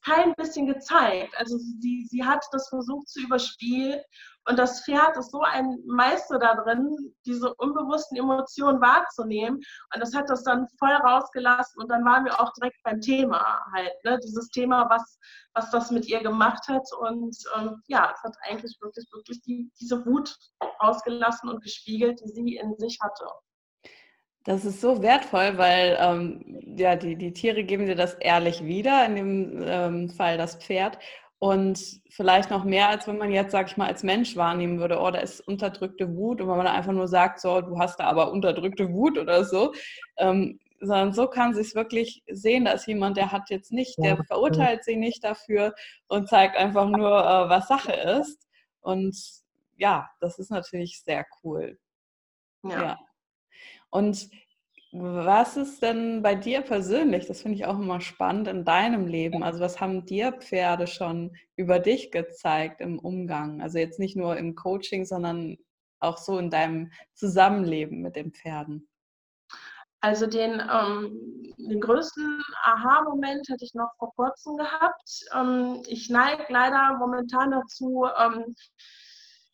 kein 0.07 0.33
bisschen 0.35 0.67
gezeigt. 0.67 1.33
Also 1.37 1.57
sie, 1.57 2.07
sie 2.09 2.23
hat 2.23 2.45
das 2.51 2.69
versucht 2.69 3.09
zu 3.09 3.21
überspielen 3.21 4.01
und 4.47 4.57
das 4.57 4.83
Pferd 4.83 5.17
ist 5.17 5.31
so 5.31 5.41
ein 5.41 5.77
Meister 5.85 6.39
da 6.39 6.55
drin, 6.55 7.13
diese 7.25 7.53
unbewussten 7.55 8.17
Emotionen 8.17 8.79
wahrzunehmen 8.79 9.57
und 9.57 9.99
das 9.99 10.15
hat 10.15 10.29
das 10.29 10.43
dann 10.43 10.67
voll 10.79 10.93
rausgelassen 10.93 11.81
und 11.81 11.91
dann 11.91 12.05
waren 12.05 12.23
wir 12.23 12.39
auch 12.39 12.53
direkt 12.53 12.81
beim 12.83 13.01
Thema 13.01 13.61
halt, 13.73 13.93
ne? 14.05 14.17
dieses 14.23 14.47
Thema, 14.49 14.89
was, 14.89 15.19
was 15.53 15.69
das 15.71 15.91
mit 15.91 16.07
ihr 16.07 16.21
gemacht 16.21 16.65
hat 16.69 16.87
und 16.99 17.35
ähm, 17.57 17.81
ja, 17.87 18.13
es 18.15 18.23
hat 18.23 18.35
eigentlich 18.49 18.77
wirklich, 18.79 19.05
wirklich 19.11 19.41
die, 19.41 19.69
diese 19.79 20.05
Wut 20.05 20.33
rausgelassen 20.81 21.49
und 21.49 21.61
gespiegelt, 21.61 22.21
die 22.23 22.29
sie 22.29 22.55
in 22.55 22.77
sich 22.77 22.97
hatte. 23.01 23.25
Das 24.47 24.63
ist 24.63 24.79
so 24.79 25.01
wertvoll, 25.03 25.57
weil 25.57 25.97
ähm, 25.99 26.61
ja, 26.77 26.95
die, 26.95 27.17
die 27.17 27.33
Tiere 27.33 27.65
geben 27.65 27.85
dir 27.85 27.95
das 27.95 28.13
ehrlich 28.13 28.63
wieder, 28.63 29.05
in 29.05 29.15
dem 29.17 29.63
ähm, 29.67 30.09
Fall 30.09 30.37
das 30.37 30.55
Pferd. 30.55 30.97
Und 31.37 31.99
vielleicht 32.09 32.49
noch 32.49 32.63
mehr, 32.63 32.87
als 32.87 33.07
wenn 33.07 33.17
man 33.17 33.29
jetzt, 33.29 33.51
sag 33.51 33.67
ich 33.67 33.75
mal, 33.75 33.87
als 33.87 34.03
Mensch 34.03 34.37
wahrnehmen 34.37 34.79
würde, 34.79 35.01
oh, 35.01 35.11
da 35.11 35.19
ist 35.19 35.45
unterdrückte 35.45 36.15
Wut 36.15 36.39
und 36.39 36.47
wenn 36.47 36.55
man 36.55 36.65
einfach 36.65 36.93
nur 36.93 37.09
sagt, 37.09 37.41
so, 37.41 37.59
du 37.59 37.77
hast 37.77 37.99
da 37.99 38.05
aber 38.05 38.31
unterdrückte 38.31 38.93
Wut 38.93 39.17
oder 39.17 39.43
so. 39.43 39.73
Ähm, 40.15 40.61
sondern 40.79 41.11
so 41.11 41.27
kann 41.27 41.53
sie 41.53 41.61
es 41.61 41.75
wirklich 41.75 42.23
sehen, 42.31 42.63
da 42.63 42.71
ist 42.71 42.87
jemand, 42.87 43.17
der 43.17 43.33
hat 43.33 43.49
jetzt 43.49 43.73
nicht, 43.73 43.97
der 43.97 44.23
verurteilt 44.23 44.85
sie 44.85 44.95
nicht 44.95 45.25
dafür 45.25 45.75
und 46.07 46.29
zeigt 46.29 46.55
einfach 46.55 46.87
nur, 46.87 47.19
äh, 47.19 47.49
was 47.49 47.67
Sache 47.67 47.91
ist. 47.91 48.47
Und 48.79 49.17
ja, 49.75 50.09
das 50.21 50.39
ist 50.39 50.51
natürlich 50.51 51.01
sehr 51.03 51.25
cool. 51.43 51.77
ja. 52.63 52.81
ja. 52.81 53.06
Und 53.89 54.29
was 54.91 55.57
ist 55.57 55.81
denn 55.81 56.21
bei 56.21 56.33
dir 56.33 56.61
persönlich, 56.61 57.27
das 57.27 57.41
finde 57.41 57.57
ich 57.57 57.65
auch 57.65 57.77
immer 57.77 57.99
spannend 57.99 58.47
in 58.47 58.63
deinem 58.63 59.05
Leben, 59.05 59.43
also 59.43 59.59
was 59.59 59.81
haben 59.81 60.05
dir 60.05 60.31
Pferde 60.31 60.87
schon 60.87 61.35
über 61.55 61.79
dich 61.79 62.11
gezeigt 62.11 62.81
im 62.81 62.97
Umgang? 62.97 63.61
Also 63.61 63.79
jetzt 63.79 63.99
nicht 63.99 64.15
nur 64.15 64.37
im 64.37 64.55
Coaching, 64.55 65.05
sondern 65.05 65.57
auch 65.99 66.17
so 66.17 66.37
in 66.37 66.49
deinem 66.49 66.91
Zusammenleben 67.13 68.01
mit 68.01 68.15
den 68.15 68.31
Pferden. 68.31 68.87
Also 69.99 70.27
den, 70.27 70.61
ähm, 70.61 71.53
den 71.57 71.81
größten 71.81 72.41
Aha-Moment 72.63 73.49
hatte 73.49 73.65
ich 73.65 73.73
noch 73.73 73.89
vor 73.97 74.13
kurzem 74.15 74.55
gehabt. 74.57 75.25
Ähm, 75.33 75.81
ich 75.87 76.09
neige 76.09 76.45
leider 76.49 76.97
momentan 76.99 77.51
dazu, 77.51 78.05
ähm, 78.17 78.55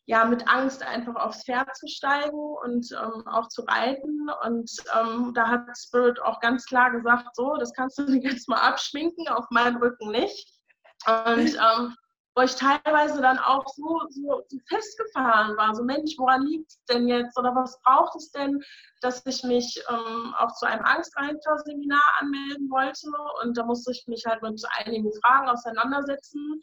ja, 0.06 0.24
mit 0.24 0.46
Angst 0.48 0.82
einfach 0.82 1.16
aufs 1.16 1.44
Pferd 1.44 1.74
zu 1.76 1.86
steigen 1.88 2.38
und 2.62 2.86
ähm, 2.92 3.26
auch 3.26 3.48
zu 3.48 3.62
reiten. 3.62 4.28
Und 4.44 4.70
ähm, 4.98 5.32
da 5.34 5.48
hat 5.48 5.66
Spirit 5.76 6.20
auch 6.20 6.40
ganz 6.40 6.66
klar 6.66 6.90
gesagt, 6.90 7.34
so, 7.34 7.56
das 7.56 7.72
kannst 7.72 7.98
du 7.98 8.04
jetzt 8.22 8.48
mal 8.48 8.60
abschminken, 8.60 9.28
auf 9.28 9.46
meinem 9.50 9.76
Rücken 9.76 10.10
nicht. 10.10 10.60
Und 11.06 11.54
ähm, 11.78 11.96
wo 12.36 12.42
ich 12.42 12.56
teilweise 12.56 13.22
dann 13.22 13.38
auch 13.38 13.64
so, 13.68 14.00
so, 14.10 14.42
so 14.48 14.58
festgefahren 14.68 15.56
war, 15.56 15.74
so 15.74 15.84
Mensch, 15.84 16.14
woran 16.18 16.42
liegt 16.42 16.68
es 16.68 16.84
denn 16.86 17.06
jetzt 17.06 17.38
oder 17.38 17.54
was 17.54 17.80
braucht 17.82 18.16
es 18.16 18.30
denn, 18.32 18.60
dass 19.02 19.24
ich 19.24 19.44
mich 19.44 19.80
ähm, 19.88 20.34
auch 20.36 20.52
zu 20.54 20.66
einem 20.66 20.84
Angstreiter-Seminar 20.84 22.02
anmelden 22.18 22.68
wollte 22.70 23.06
und 23.42 23.56
da 23.56 23.64
musste 23.64 23.92
ich 23.92 24.04
mich 24.08 24.24
halt 24.26 24.42
mit 24.42 24.60
einigen 24.84 25.12
Fragen 25.22 25.48
auseinandersetzen 25.48 26.60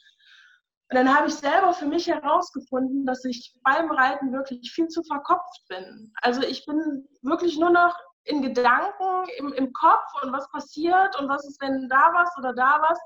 und 0.91 0.97
dann 0.97 1.15
habe 1.15 1.29
ich 1.29 1.35
selber 1.35 1.71
für 1.71 1.85
mich 1.85 2.07
herausgefunden, 2.07 3.05
dass 3.05 3.23
ich 3.23 3.55
beim 3.63 3.89
Reiten 3.91 4.33
wirklich 4.33 4.73
viel 4.73 4.89
zu 4.89 5.01
verkopft 5.03 5.63
bin. 5.69 6.11
Also 6.21 6.41
ich 6.41 6.65
bin 6.65 7.07
wirklich 7.21 7.57
nur 7.57 7.69
noch 7.69 7.95
in 8.25 8.41
Gedanken 8.41 9.29
im, 9.37 9.53
im 9.53 9.71
Kopf 9.71 10.03
und 10.21 10.33
was 10.33 10.51
passiert 10.51 11.17
und 11.17 11.29
was 11.29 11.47
ist, 11.47 11.61
wenn 11.61 11.87
da 11.87 12.11
was 12.13 12.29
oder 12.37 12.53
da 12.53 12.81
was 12.81 12.99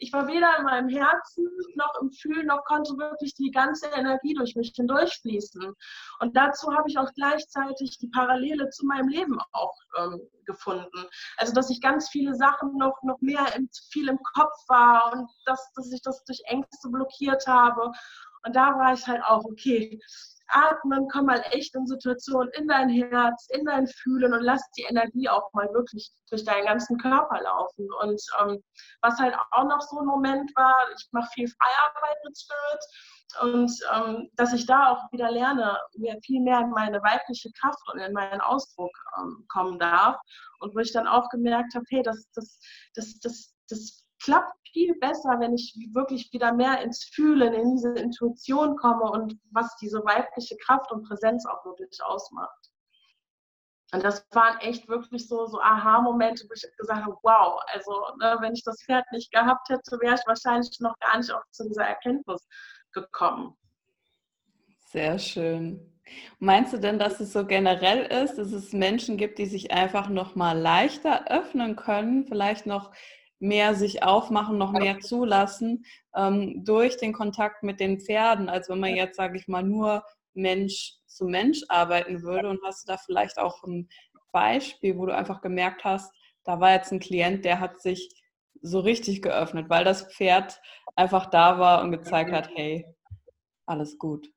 ich 0.00 0.12
war 0.12 0.26
weder 0.26 0.58
in 0.58 0.64
meinem 0.64 0.88
Herzen 0.88 1.46
noch 1.74 1.94
im 2.00 2.10
Fühlen, 2.10 2.46
noch 2.46 2.64
konnte 2.64 2.96
wirklich 2.96 3.34
die 3.34 3.50
ganze 3.50 3.86
Energie 3.88 4.34
durch 4.34 4.56
mich 4.56 4.72
hindurchfließen. 4.74 5.74
Und 6.20 6.36
dazu 6.36 6.72
habe 6.72 6.88
ich 6.88 6.98
auch 6.98 7.12
gleichzeitig 7.14 7.98
die 7.98 8.08
Parallele 8.08 8.70
zu 8.70 8.86
meinem 8.86 9.08
Leben 9.08 9.38
auch 9.52 9.76
ähm, 9.98 10.20
gefunden. 10.46 11.06
Also, 11.36 11.52
dass 11.52 11.70
ich 11.70 11.80
ganz 11.80 12.08
viele 12.08 12.34
Sachen 12.34 12.76
noch, 12.76 13.02
noch 13.02 13.20
mehr 13.20 13.44
im, 13.54 13.68
viel 13.90 14.08
im 14.08 14.18
Kopf 14.34 14.56
war 14.68 15.12
und 15.12 15.28
dass, 15.44 15.70
dass 15.74 15.92
ich 15.92 16.00
das 16.02 16.24
durch 16.24 16.40
Ängste 16.46 16.88
blockiert 16.88 17.46
habe. 17.46 17.92
Und 18.44 18.56
da 18.56 18.78
war 18.78 18.94
ich 18.94 19.06
halt 19.06 19.22
auch, 19.22 19.44
okay, 19.44 20.00
atmen, 20.52 21.08
komm 21.12 21.26
mal 21.26 21.42
echt 21.50 21.74
in 21.74 21.86
Situationen 21.86 22.50
in 22.52 22.68
dein 22.68 22.88
Herz, 22.88 23.48
in 23.50 23.64
dein 23.64 23.86
Fühlen 23.86 24.32
und 24.32 24.42
lass 24.42 24.62
die 24.76 24.82
Energie 24.82 25.28
auch 25.28 25.52
mal 25.52 25.68
wirklich 25.72 26.10
durch 26.28 26.44
deinen 26.44 26.66
ganzen 26.66 26.98
Körper 26.98 27.40
laufen. 27.40 27.88
Und 28.02 28.22
ähm, 28.40 28.62
was 29.02 29.18
halt 29.18 29.34
auch 29.52 29.64
noch 29.64 29.80
so 29.80 29.98
ein 30.00 30.06
Moment 30.06 30.50
war, 30.56 30.74
ich 30.96 31.08
mache 31.12 31.30
viel 31.34 31.48
Freiarbeit 31.48 32.16
mit 32.24 32.38
Spirit 32.38 32.84
und 33.38 33.72
ähm, 33.94 34.28
dass 34.34 34.52
ich 34.52 34.66
da 34.66 34.90
auch 34.90 35.12
wieder 35.12 35.30
lerne, 35.30 35.78
mir 35.96 36.18
viel 36.24 36.40
mehr 36.40 36.60
in 36.60 36.70
meine 36.70 37.00
weibliche 37.02 37.50
Kraft 37.60 37.78
und 37.92 38.00
in 38.00 38.12
meinen 38.12 38.40
Ausdruck 38.40 38.90
ähm, 39.18 39.44
kommen 39.48 39.78
darf. 39.78 40.16
Und 40.58 40.74
wo 40.74 40.80
ich 40.80 40.92
dann 40.92 41.06
auch 41.06 41.28
gemerkt 41.28 41.74
habe, 41.74 41.84
hey, 41.90 42.02
das, 42.02 42.28
das, 42.34 42.58
das, 42.94 43.18
das, 43.20 43.54
das 43.68 44.04
klappt 44.22 44.56
viel 44.72 44.94
besser, 45.00 45.40
wenn 45.40 45.54
ich 45.54 45.74
wirklich 45.92 46.32
wieder 46.32 46.52
mehr 46.52 46.80
ins 46.82 47.04
Fühlen, 47.04 47.52
in 47.52 47.72
diese 47.72 47.92
Intuition 47.94 48.76
komme 48.76 49.10
und 49.10 49.38
was 49.50 49.76
diese 49.76 49.98
weibliche 50.04 50.56
Kraft 50.58 50.92
und 50.92 51.06
Präsenz 51.08 51.46
auch 51.46 51.64
wirklich 51.64 52.00
ausmacht. 52.02 52.70
Und 53.92 54.04
das 54.04 54.24
waren 54.30 54.58
echt 54.60 54.88
wirklich 54.88 55.26
so, 55.26 55.46
so 55.46 55.60
Aha-Momente, 55.60 56.44
wo 56.48 56.52
ich 56.54 56.64
gesagt 56.76 57.04
habe, 57.04 57.16
wow, 57.22 57.60
also 57.72 57.90
ne, 58.20 58.36
wenn 58.40 58.52
ich 58.52 58.62
das 58.62 58.80
Pferd 58.84 59.04
nicht 59.10 59.32
gehabt 59.32 59.68
hätte, 59.68 59.98
wäre 60.00 60.14
ich 60.14 60.26
wahrscheinlich 60.26 60.78
noch 60.78 60.96
gar 61.00 61.18
nicht 61.18 61.32
auch 61.32 61.42
zu 61.50 61.66
dieser 61.66 61.86
Erkenntnis 61.86 62.46
gekommen. 62.92 63.56
Sehr 64.90 65.18
schön. 65.18 65.86
Meinst 66.38 66.72
du 66.72 66.78
denn, 66.78 66.98
dass 66.98 67.20
es 67.20 67.32
so 67.32 67.46
generell 67.46 68.04
ist, 68.24 68.36
dass 68.36 68.52
es 68.52 68.72
Menschen 68.72 69.16
gibt, 69.16 69.38
die 69.38 69.46
sich 69.46 69.72
einfach 69.72 70.08
noch 70.08 70.34
mal 70.34 70.58
leichter 70.58 71.28
öffnen 71.28 71.76
können, 71.76 72.26
vielleicht 72.26 72.66
noch 72.66 72.92
mehr 73.40 73.74
sich 73.74 74.02
aufmachen, 74.02 74.58
noch 74.58 74.72
mehr 74.72 75.00
zulassen 75.00 75.84
ähm, 76.14 76.62
durch 76.64 76.98
den 76.98 77.12
Kontakt 77.12 77.62
mit 77.62 77.80
den 77.80 78.00
Pferden, 78.00 78.48
als 78.48 78.68
wenn 78.68 78.80
man 78.80 78.94
jetzt, 78.94 79.16
sage 79.16 79.38
ich 79.38 79.48
mal, 79.48 79.62
nur 79.62 80.04
Mensch 80.34 80.94
zu 81.06 81.24
Mensch 81.24 81.62
arbeiten 81.68 82.22
würde. 82.22 82.48
Und 82.48 82.60
hast 82.64 82.86
du 82.86 82.92
da 82.92 82.98
vielleicht 82.98 83.38
auch 83.38 83.64
ein 83.64 83.88
Beispiel, 84.30 84.96
wo 84.96 85.06
du 85.06 85.14
einfach 85.14 85.40
gemerkt 85.40 85.84
hast, 85.84 86.14
da 86.44 86.60
war 86.60 86.72
jetzt 86.72 86.92
ein 86.92 87.00
Klient, 87.00 87.44
der 87.44 87.60
hat 87.60 87.80
sich 87.80 88.14
so 88.62 88.80
richtig 88.80 89.22
geöffnet, 89.22 89.70
weil 89.70 89.84
das 89.84 90.12
Pferd 90.12 90.60
einfach 90.94 91.26
da 91.26 91.58
war 91.58 91.82
und 91.82 91.92
gezeigt 91.92 92.32
hat, 92.32 92.50
hey, 92.54 92.86
alles 93.66 93.98
gut. 93.98 94.28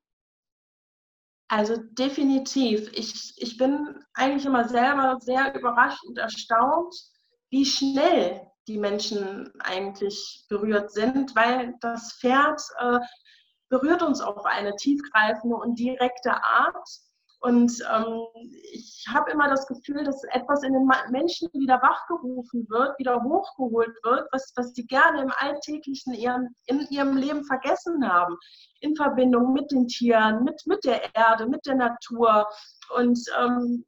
Also 1.50 1.76
definitiv. 1.78 2.90
Ich, 2.94 3.34
ich 3.38 3.58
bin 3.58 4.00
eigentlich 4.14 4.46
immer 4.46 4.68
selber 4.68 5.18
sehr 5.20 5.54
überrascht 5.56 6.04
und 6.06 6.18
erstaunt, 6.18 6.96
wie 7.50 7.66
schnell 7.66 8.48
die 8.68 8.78
Menschen 8.78 9.52
eigentlich 9.60 10.46
berührt 10.50 10.92
sind, 10.92 11.36
weil 11.36 11.76
das 11.82 12.14
Pferd 12.20 12.62
äh, 12.80 13.00
berührt 13.70 14.04
uns 14.04 14.22
auf 14.22 14.46
eine 14.46 14.76
tiefgreifende 14.76 15.56
und 15.56 15.80
direkte 15.80 16.32
Art. 16.32 16.88
Und 17.40 17.74
ähm, 17.94 18.22
ich 18.72 19.06
habe 19.14 19.30
immer 19.32 19.50
das 19.50 19.68
Gefühl, 19.68 20.06
dass 20.06 20.24
etwas 20.32 20.64
in 20.64 20.72
den 20.72 20.90
Menschen 21.10 21.50
wieder 21.52 21.82
wachgerufen 21.82 22.66
wird, 22.70 22.98
wieder 23.00 23.22
hochgeholt 23.22 23.98
wird, 24.04 24.30
was, 24.32 24.54
was 24.56 24.74
sie 24.74 24.88
gerne 24.88 25.24
im 25.24 25.34
Alltäglichen 25.36 26.14
ihren, 26.14 26.56
in 26.68 26.88
ihrem 26.90 27.18
Leben 27.18 27.44
vergessen 27.44 28.08
haben. 28.08 28.38
In 28.80 28.96
Verbindung 28.96 29.52
mit 29.52 29.70
den 29.72 29.88
Tieren, 29.88 30.46
mit, 30.46 30.62
mit 30.68 30.86
der 30.86 31.14
Erde, 31.16 31.46
mit 31.48 31.66
der 31.66 31.76
Natur. 31.76 32.48
Und 32.96 33.20
ähm, 33.38 33.84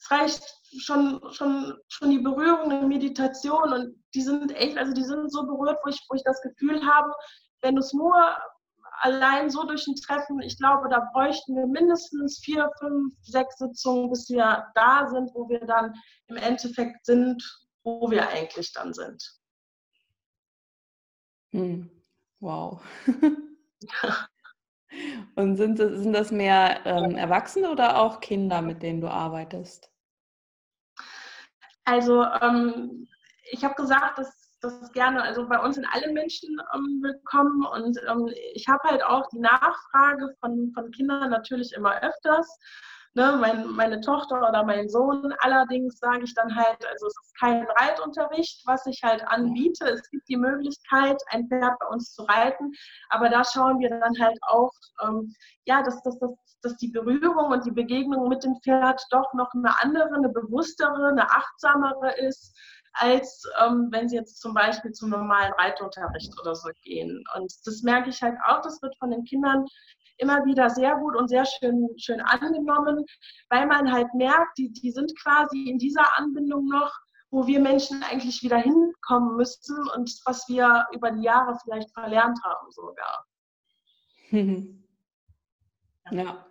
es 0.00 0.10
reicht 0.10 0.42
schon, 0.78 1.20
schon, 1.32 1.78
schon 1.88 2.10
die 2.10 2.18
Berührung 2.18 2.70
in 2.70 2.88
Meditation 2.88 3.72
und 3.72 4.02
die 4.14 4.22
sind 4.22 4.50
echt, 4.56 4.78
also 4.78 4.92
die 4.92 5.04
sind 5.04 5.30
so 5.30 5.46
berührt, 5.46 5.78
wo 5.84 5.90
ich, 5.90 6.00
wo 6.08 6.14
ich 6.14 6.22
das 6.24 6.40
Gefühl 6.40 6.84
habe, 6.86 7.12
wenn 7.60 7.74
du 7.74 7.80
es 7.80 7.92
nur 7.92 8.14
allein 9.02 9.50
so 9.50 9.64
durch 9.64 9.86
ein 9.86 9.96
Treffen, 9.96 10.40
ich 10.40 10.58
glaube, 10.58 10.88
da 10.88 11.08
bräuchten 11.12 11.54
wir 11.54 11.66
mindestens 11.66 12.38
vier, 12.38 12.70
fünf, 12.78 13.14
sechs 13.22 13.58
Sitzungen, 13.58 14.10
bis 14.10 14.28
wir 14.30 14.66
da 14.74 15.06
sind, 15.08 15.30
wo 15.34 15.48
wir 15.48 15.60
dann 15.60 15.94
im 16.28 16.36
Endeffekt 16.36 17.04
sind, 17.04 17.42
wo 17.82 18.10
wir 18.10 18.28
eigentlich 18.28 18.72
dann 18.72 18.92
sind. 18.92 19.22
Hm. 21.52 21.90
Wow. 22.40 22.82
Und 25.36 25.56
sind, 25.56 25.76
sind 25.78 26.12
das 26.12 26.32
mehr 26.32 26.84
ähm, 26.84 27.16
Erwachsene 27.16 27.70
oder 27.70 28.00
auch 28.00 28.20
Kinder, 28.20 28.60
mit 28.60 28.82
denen 28.82 29.00
du 29.00 29.08
arbeitest? 29.08 29.89
Also 31.90 32.24
ähm, 32.40 33.08
ich 33.50 33.64
habe 33.64 33.74
gesagt, 33.74 34.16
dass 34.16 34.56
das 34.60 34.92
gerne, 34.92 35.24
also 35.24 35.48
bei 35.48 35.58
uns 35.58 35.74
sind 35.74 35.88
alle 35.90 36.12
Menschen 36.12 36.48
ähm, 36.72 37.00
willkommen 37.02 37.66
und 37.66 37.98
ähm, 38.08 38.32
ich 38.54 38.68
habe 38.68 38.88
halt 38.88 39.02
auch 39.02 39.28
die 39.30 39.40
Nachfrage 39.40 40.32
von, 40.38 40.70
von 40.72 40.92
Kindern 40.92 41.30
natürlich 41.30 41.72
immer 41.72 42.00
öfters 42.00 42.60
ne, 43.14 43.36
mein, 43.40 43.68
meine 43.72 44.00
Tochter 44.00 44.48
oder 44.48 44.64
mein 44.64 44.88
Sohn. 44.88 45.32
Allerdings 45.40 45.98
sage 45.98 46.24
ich 46.24 46.34
dann 46.34 46.54
halt, 46.54 46.86
also 46.86 47.06
es 47.06 47.14
ist 47.22 47.38
kein 47.38 47.66
Reitunterricht, 47.78 48.62
was 48.66 48.86
ich 48.86 49.00
halt 49.02 49.26
anbiete. 49.26 49.86
Es 49.86 50.08
gibt 50.10 50.28
die 50.28 50.36
Möglichkeit, 50.36 51.20
ein 51.28 51.48
Pferd 51.48 51.78
bei 51.80 51.86
uns 51.86 52.12
zu 52.12 52.22
reiten, 52.24 52.72
aber 53.08 53.28
da 53.28 53.44
schauen 53.44 53.78
wir 53.80 53.90
dann 53.90 54.18
halt 54.20 54.38
auch, 54.42 54.72
ähm, 55.02 55.34
ja, 55.64 55.82
dass, 55.82 56.02
dass, 56.02 56.18
dass, 56.18 56.32
dass 56.62 56.76
die 56.76 56.88
Berührung 56.88 57.52
und 57.52 57.64
die 57.64 57.72
Begegnung 57.72 58.28
mit 58.28 58.44
dem 58.44 58.56
Pferd 58.62 59.00
doch 59.10 59.32
noch 59.34 59.52
eine 59.54 59.80
andere, 59.82 60.14
eine 60.14 60.28
bewusstere, 60.28 61.08
eine 61.08 61.30
achtsamere 61.30 62.16
ist 62.18 62.56
als 62.94 63.44
ähm, 63.64 63.88
wenn 63.90 64.08
sie 64.08 64.16
jetzt 64.16 64.40
zum 64.40 64.52
Beispiel 64.52 64.90
zum 64.90 65.10
normalen 65.10 65.52
Reitunterricht 65.54 66.32
oder 66.40 66.56
so 66.56 66.70
gehen. 66.82 67.22
Und 67.36 67.52
das 67.64 67.82
merke 67.82 68.10
ich 68.10 68.20
halt 68.20 68.36
auch, 68.46 68.60
das 68.62 68.82
wird 68.82 68.96
von 68.98 69.10
den 69.10 69.24
Kindern 69.24 69.64
immer 70.20 70.44
wieder 70.44 70.70
sehr 70.70 70.96
gut 70.96 71.16
und 71.16 71.28
sehr 71.28 71.44
schön, 71.44 71.88
schön 71.96 72.20
angenommen, 72.20 73.04
weil 73.48 73.66
man 73.66 73.90
halt 73.92 74.12
merkt, 74.14 74.58
die, 74.58 74.70
die 74.72 74.90
sind 74.90 75.12
quasi 75.20 75.68
in 75.68 75.78
dieser 75.78 76.16
Anbindung 76.18 76.68
noch, 76.68 76.92
wo 77.30 77.46
wir 77.46 77.60
Menschen 77.60 78.02
eigentlich 78.02 78.42
wieder 78.42 78.58
hinkommen 78.58 79.36
müssen 79.36 79.76
und 79.94 80.10
was 80.24 80.48
wir 80.48 80.86
über 80.92 81.10
die 81.12 81.22
Jahre 81.22 81.56
vielleicht 81.62 81.90
verlernt 81.92 82.38
haben 82.44 82.70
sogar. 82.70 83.26
ja. 86.10 86.46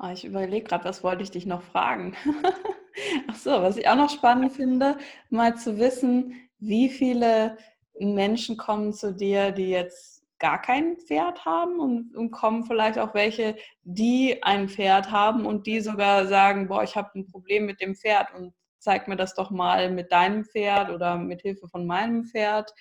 Oh, 0.00 0.08
ich 0.12 0.24
überlege 0.24 0.68
gerade, 0.68 0.84
was 0.84 1.02
wollte 1.02 1.24
ich 1.24 1.32
dich 1.32 1.44
noch 1.44 1.62
fragen? 1.62 2.16
Ach 3.28 3.34
so, 3.34 3.50
was 3.50 3.76
ich 3.76 3.88
auch 3.88 3.96
noch 3.96 4.10
spannend 4.10 4.52
finde, 4.52 4.96
mal 5.28 5.56
zu 5.56 5.78
wissen, 5.78 6.34
wie 6.58 6.88
viele 6.88 7.58
Menschen 7.98 8.56
kommen 8.56 8.92
zu 8.92 9.12
dir, 9.12 9.50
die 9.50 9.70
jetzt 9.70 10.17
gar 10.38 10.60
kein 10.60 10.96
Pferd 10.98 11.44
haben 11.44 11.80
und, 11.80 12.14
und, 12.14 12.30
kommen 12.30 12.64
vielleicht 12.64 12.98
auch 12.98 13.14
welche, 13.14 13.56
die 13.82 14.42
ein 14.42 14.68
Pferd 14.68 15.10
haben 15.10 15.46
und 15.46 15.66
die 15.66 15.80
sogar 15.80 16.26
sagen, 16.26 16.68
boah, 16.68 16.82
ich 16.82 16.96
habe 16.96 17.10
ein 17.18 17.26
Problem 17.26 17.66
mit 17.66 17.80
dem 17.80 17.94
Pferd 17.94 18.32
und 18.34 18.54
zeig 18.78 19.08
mir 19.08 19.16
das 19.16 19.34
doch 19.34 19.50
mal 19.50 19.90
mit 19.90 20.12
deinem 20.12 20.44
Pferd 20.44 20.90
oder 20.90 21.16
mit 21.16 21.42
Hilfe 21.42 21.68
von 21.68 21.86
meinem 21.86 22.24
Pferd. 22.24 22.72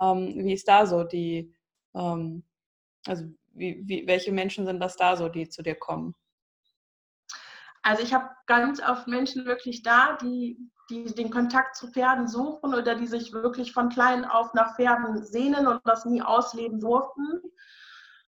Ähm, 0.00 0.34
wie 0.36 0.54
ist 0.54 0.68
da 0.68 0.86
so 0.86 1.04
die, 1.04 1.54
ähm, 1.94 2.44
also 3.06 3.24
wie, 3.54 3.82
wie, 3.84 4.06
welche 4.06 4.32
Menschen 4.32 4.64
sind 4.64 4.80
das 4.80 4.96
da 4.96 5.16
so, 5.16 5.28
die 5.28 5.48
zu 5.48 5.62
dir 5.62 5.74
kommen? 5.74 6.14
Also 7.82 8.02
ich 8.02 8.14
habe 8.14 8.30
ganz 8.46 8.80
oft 8.80 9.08
Menschen 9.08 9.44
wirklich 9.44 9.82
da, 9.82 10.16
die, 10.16 10.56
die 10.92 11.14
den 11.14 11.30
Kontakt 11.30 11.76
zu 11.76 11.88
Pferden 11.88 12.28
suchen 12.28 12.74
oder 12.74 12.94
die 12.94 13.06
sich 13.06 13.32
wirklich 13.32 13.72
von 13.72 13.88
klein 13.88 14.24
auf 14.24 14.52
nach 14.52 14.76
Pferden 14.76 15.24
sehnen 15.24 15.66
und 15.66 15.80
das 15.84 16.04
nie 16.04 16.20
ausleben 16.20 16.80
durften. 16.80 17.40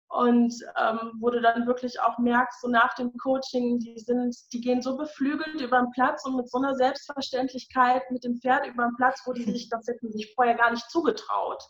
Und 0.07 0.53
ähm, 0.79 1.13
wo 1.19 1.31
du 1.31 1.41
dann 1.41 1.65
wirklich 1.65 1.99
auch 1.99 2.19
merkst, 2.19 2.61
so 2.61 2.67
nach 2.67 2.93
dem 2.93 3.17
Coaching, 3.17 3.79
die 3.79 3.97
sind, 3.97 4.35
die 4.53 4.61
gehen 4.61 4.81
so 4.81 4.95
beflügelt 4.95 5.59
über 5.59 5.79
den 5.79 5.89
Platz 5.89 6.23
und 6.23 6.35
mit 6.35 6.49
so 6.49 6.59
einer 6.59 6.75
Selbstverständlichkeit 6.75 8.03
mit 8.11 8.23
dem 8.23 8.39
Pferd 8.39 8.67
über 8.67 8.83
den 8.83 8.95
Platz, 8.95 9.23
wo 9.25 9.33
die 9.33 9.43
sich 9.43 9.69
das 9.69 9.87
hätten 9.87 10.11
sich 10.11 10.31
vorher 10.35 10.53
gar 10.53 10.69
nicht 10.69 10.87
zugetraut. 10.91 11.63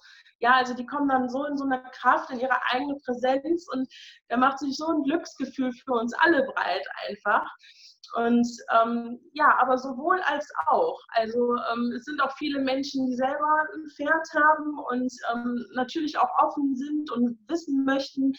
Ja, 0.44 0.56
also 0.56 0.74
die 0.74 0.86
kommen 0.86 1.08
dann 1.08 1.30
so 1.30 1.46
in 1.46 1.56
so 1.56 1.64
einer 1.64 1.80
Kraft, 1.92 2.30
in 2.30 2.42
ihre 2.42 2.58
eigene 2.70 2.98
Präsenz 3.06 3.66
und 3.72 3.88
da 4.28 4.36
macht 4.36 4.60
sich 4.60 4.76
so 4.76 4.86
ein 4.88 5.04
Glücksgefühl 5.04 5.72
für 5.72 5.94
uns 5.94 6.14
alle 6.16 6.44
breit 6.44 6.86
einfach. 7.08 7.50
Und 8.18 8.46
ähm, 8.78 9.22
ja, 9.32 9.58
aber 9.58 9.78
sowohl 9.78 10.20
als 10.24 10.52
auch. 10.68 11.00
Also 11.14 11.56
ähm, 11.72 11.94
es 11.96 12.04
sind 12.04 12.22
auch 12.22 12.36
viele 12.38 12.60
Menschen, 12.60 13.06
die 13.06 13.16
selber 13.16 13.68
ein 13.74 13.90
Pferd 13.96 14.28
haben 14.36 14.78
und 14.92 15.14
ähm, 15.34 15.66
natürlich 15.76 16.18
auch 16.18 16.30
offen 16.38 16.76
sind 16.76 17.10
und 17.12 17.40
wissen 17.48 17.86
möchten, 17.86 18.34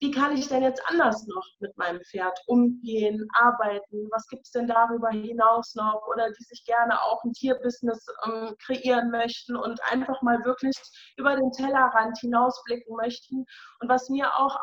wie 0.00 0.10
kann 0.10 0.34
ich 0.34 0.48
denn 0.48 0.62
jetzt 0.62 0.82
anders 0.86 1.26
noch 1.26 1.46
mit 1.58 1.76
meinem 1.76 2.00
Pferd 2.00 2.38
umgehen, 2.46 3.28
arbeiten? 3.34 4.08
Was 4.10 4.26
gibt 4.28 4.46
es 4.46 4.52
denn 4.52 4.66
darüber 4.66 5.10
hinaus 5.10 5.74
noch? 5.74 6.02
Oder 6.10 6.30
die 6.30 6.44
sich 6.44 6.64
gerne 6.64 7.00
auch 7.02 7.22
ein 7.22 7.34
Tierbusiness 7.34 8.06
ähm, 8.24 8.54
kreieren 8.64 9.10
möchten 9.10 9.56
und 9.56 9.78
einfach 9.90 10.22
mal 10.22 10.42
wirklich 10.44 10.76
über 11.18 11.36
den 11.36 11.52
Tellerrand 11.52 12.18
hinausblicken 12.18 12.96
möchten. 12.96 13.44
Und 13.80 13.88
was 13.88 14.08
mir 14.08 14.34
auch 14.36 14.58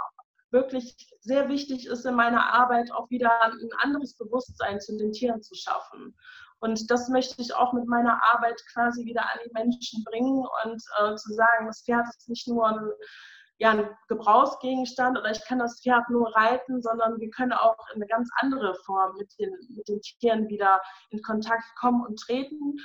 wirklich 0.49 0.95
sehr 1.21 1.49
wichtig 1.49 1.85
ist 1.85 2.05
in 2.05 2.15
meiner 2.15 2.53
Arbeit, 2.53 2.91
auch 2.91 3.09
wieder 3.11 3.41
ein 3.43 3.69
anderes 3.79 4.15
Bewusstsein 4.17 4.79
zu 4.79 4.97
den 4.97 5.11
Tieren 5.11 5.43
zu 5.43 5.53
schaffen. 5.53 6.15
Und 6.59 6.89
das 6.89 7.09
möchte 7.09 7.39
ich 7.41 7.53
auch 7.53 7.73
mit 7.73 7.85
meiner 7.85 8.19
Arbeit 8.33 8.59
quasi 8.73 9.05
wieder 9.05 9.21
an 9.21 9.39
die 9.45 9.51
Menschen 9.53 10.03
bringen 10.03 10.43
und 10.65 10.81
äh, 10.99 11.15
zu 11.15 11.33
sagen, 11.33 11.67
das 11.67 11.83
Pferd 11.83 12.07
ist 12.09 12.27
nicht 12.27 12.47
nur 12.47 12.67
ein, 12.67 12.89
ja, 13.59 13.71
ein 13.71 13.89
Gebrauchsgegenstand 14.07 15.17
oder 15.17 15.31
ich 15.31 15.43
kann 15.45 15.59
das 15.59 15.81
Pferd 15.81 16.09
nur 16.09 16.35
reiten, 16.35 16.81
sondern 16.81 17.19
wir 17.19 17.29
können 17.31 17.53
auch 17.53 17.77
in 17.93 18.01
eine 18.01 18.07
ganz 18.07 18.29
andere 18.37 18.75
Form 18.85 19.15
mit 19.17 19.33
den, 19.39 19.51
mit 19.75 19.87
den 19.87 19.99
Tieren 20.01 20.47
wieder 20.47 20.79
in 21.09 21.21
Kontakt 21.21 21.65
kommen 21.79 22.05
und 22.05 22.19
treten. 22.19 22.77